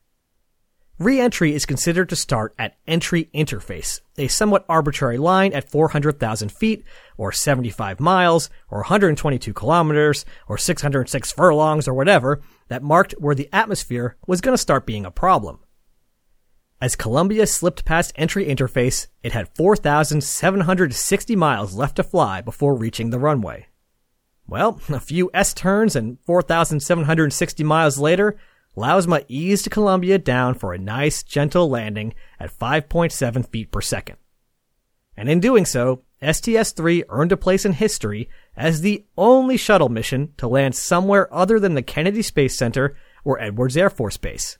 Re-entry 0.99 1.53
is 1.53 1.67
considered 1.67 2.09
to 2.11 2.17
start 2.17 2.55
at 2.57 2.77
entry 2.87 3.29
interface, 3.35 4.01
a 4.17 4.29
somewhat 4.29 4.65
arbitrary 4.69 5.19
line 5.19 5.53
at 5.53 5.69
400,000 5.69 6.53
feet, 6.53 6.85
or 7.17 7.33
75 7.33 7.99
miles, 7.99 8.49
or 8.71 8.79
122 8.79 9.53
kilometers, 9.53 10.25
or 10.47 10.57
606 10.57 11.33
furlongs, 11.33 11.89
or 11.89 11.95
whatever, 11.95 12.43
that 12.69 12.85
marked 12.85 13.13
where 13.19 13.35
the 13.35 13.49
atmosphere 13.53 14.17
was 14.29 14.41
going 14.41 14.53
to 14.53 14.59
start 14.59 14.87
being 14.87 15.05
a 15.05 15.11
problem. 15.11 15.59
As 16.81 16.95
Columbia 16.95 17.49
slipped 17.49 17.85
past 17.85 18.13
entry 18.15 18.47
interface, 18.47 19.09
it 19.25 19.33
had 19.33 19.49
4,760 19.57 21.35
miles 21.35 21.75
left 21.75 21.97
to 21.97 22.05
fly 22.05 22.41
before 22.41 22.77
reaching 22.77 23.11
the 23.11 23.19
runway. 23.19 23.67
Well, 24.47 24.81
a 24.89 25.01
few 25.01 25.29
S 25.35 25.55
turns 25.55 25.97
and 25.97 26.19
4,760 26.25 27.65
miles 27.65 27.99
later, 27.99 28.37
Lousma 28.77 29.25
eased 29.29 29.71
Columbia 29.71 30.19
down 30.19 30.55
for 30.55 30.73
a 30.73 30.79
nice, 30.79 31.23
gentle 31.23 31.69
landing 31.69 32.15
at 32.41 32.57
5.7 32.57 33.49
feet 33.49 33.71
per 33.71 33.81
second. 33.81 34.17
And 35.17 35.29
in 35.29 35.41
doing 35.41 35.65
so, 35.65 36.03
STS-3 36.21 37.05
earned 37.09 37.33
a 37.33 37.37
place 37.37 37.65
in 37.65 37.75
history 37.75 38.29
as 38.57 38.81
the 38.81 39.05
only 39.17 39.57
shuttle 39.57 39.89
mission 39.89 40.33
to 40.39 40.49
land 40.49 40.75
somewhere 40.75 41.33
other 41.33 41.61
than 41.61 41.75
the 41.75 41.83
Kennedy 41.83 42.23
Space 42.23 42.57
Center 42.57 42.97
or 43.25 43.41
Edwards 43.41 43.77
Air 43.77 43.91
Force 43.91 44.17
Base. 44.17 44.59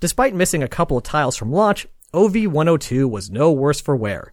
Despite 0.00 0.34
missing 0.34 0.62
a 0.62 0.68
couple 0.68 0.96
of 0.96 1.04
tiles 1.04 1.36
from 1.36 1.52
launch, 1.52 1.86
OV-102 2.12 3.08
was 3.08 3.30
no 3.30 3.52
worse 3.52 3.80
for 3.80 3.94
wear. 3.94 4.32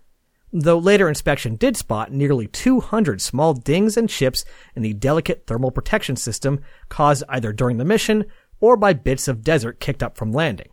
Though 0.51 0.79
later 0.79 1.07
inspection 1.07 1.57
did 1.57 1.77
spot 1.77 2.12
nearly 2.12 2.47
200 2.47 3.21
small 3.21 3.53
dings 3.53 3.95
and 3.97 4.09
chips 4.09 4.43
in 4.75 4.81
the 4.81 4.93
delicate 4.93 5.45
thermal 5.45 5.69
protection 5.69 6.15
system 6.15 6.62
caused 6.89 7.23
either 7.29 7.53
during 7.53 7.77
the 7.77 7.85
mission 7.85 8.25
or 8.60 8.78
by 8.78 8.93
bits 8.93 9.28
of 9.28 9.43
desert 9.43 9.80
kicked 9.80 10.04
up 10.04 10.17
from 10.17 10.32
landing. 10.32 10.69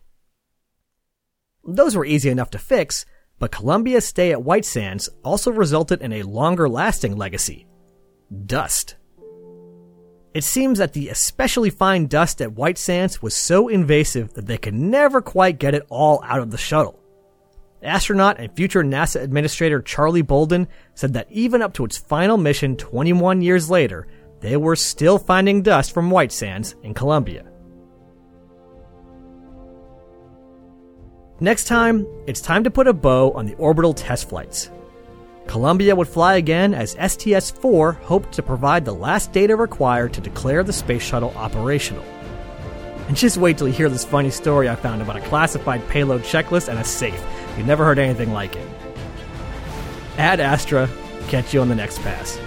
Those 1.63 1.95
were 1.95 2.05
easy 2.05 2.29
enough 2.29 2.49
to 2.51 2.59
fix, 2.59 3.05
but 3.39 3.51
Columbia's 3.51 4.05
stay 4.05 4.31
at 4.31 4.43
White 4.43 4.65
Sands 4.65 5.09
also 5.23 5.51
resulted 5.51 6.01
in 6.01 6.13
a 6.13 6.23
longer 6.23 6.67
lasting 6.69 7.17
legacy. 7.17 7.67
Dust. 8.45 8.95
It 10.33 10.43
seems 10.43 10.79
that 10.79 10.93
the 10.93 11.09
especially 11.09 11.69
fine 11.69 12.07
dust 12.07 12.41
at 12.41 12.53
White 12.53 12.77
Sands 12.77 13.21
was 13.21 13.35
so 13.35 13.67
invasive 13.67 14.33
that 14.33 14.45
they 14.45 14.57
could 14.57 14.73
never 14.73 15.21
quite 15.21 15.59
get 15.59 15.73
it 15.73 15.85
all 15.89 16.21
out 16.23 16.39
of 16.39 16.51
the 16.51 16.57
shuttle. 16.57 16.99
Astronaut 17.81 18.39
and 18.39 18.55
future 18.55 18.83
NASA 18.83 19.21
Administrator 19.21 19.81
Charlie 19.81 20.21
Bolden 20.21 20.67
said 20.95 21.13
that 21.13 21.31
even 21.31 21.61
up 21.61 21.73
to 21.73 21.85
its 21.85 21.97
final 21.97 22.37
mission 22.37 22.75
21 22.75 23.41
years 23.41 23.69
later, 23.69 24.07
they 24.39 24.57
were 24.57 24.75
still 24.75 25.17
finding 25.17 25.61
dust 25.61 25.93
from 25.93 26.11
White 26.11 26.31
Sands 26.31 26.75
in 26.83 26.93
Columbia. 26.93 27.45
Next 31.39 31.65
time, 31.65 32.07
it's 32.25 32.41
time 32.41 32.63
to 32.63 32.71
put 32.71 32.87
a 32.87 32.93
bow 32.93 33.31
on 33.33 33.45
the 33.45 33.53
orbital 33.55 33.93
test 33.93 34.27
flights. 34.27 34.71
Columbia 35.45 35.95
would 35.95 36.07
fly 36.07 36.37
again 36.37 36.73
as 36.73 36.97
STS 36.99 37.51
4 37.51 37.91
hoped 37.91 38.31
to 38.33 38.41
provide 38.41 38.85
the 38.85 38.95
last 38.95 39.33
data 39.33 39.55
required 39.55 40.13
to 40.13 40.21
declare 40.21 40.63
the 40.63 40.73
space 40.73 41.03
shuttle 41.03 41.29
operational. 41.35 42.03
And 43.07 43.15
just 43.15 43.37
wait 43.37 43.59
till 43.59 43.67
you 43.67 43.73
hear 43.73 43.87
this 43.87 44.03
funny 44.03 44.31
story 44.31 44.67
I 44.67 44.75
found 44.75 45.03
about 45.03 45.17
a 45.17 45.21
classified 45.21 45.87
payload 45.89 46.23
checklist 46.23 46.69
and 46.69 46.79
a 46.79 46.83
safe. 46.83 47.23
You've 47.55 47.67
never 47.67 47.85
heard 47.85 47.99
anything 47.99 48.33
like 48.33 48.55
it. 48.55 48.67
Ad 50.17 50.39
Astra, 50.39 50.89
catch 51.27 51.53
you 51.53 51.61
on 51.61 51.69
the 51.69 51.75
next 51.75 51.99
pass. 51.99 52.39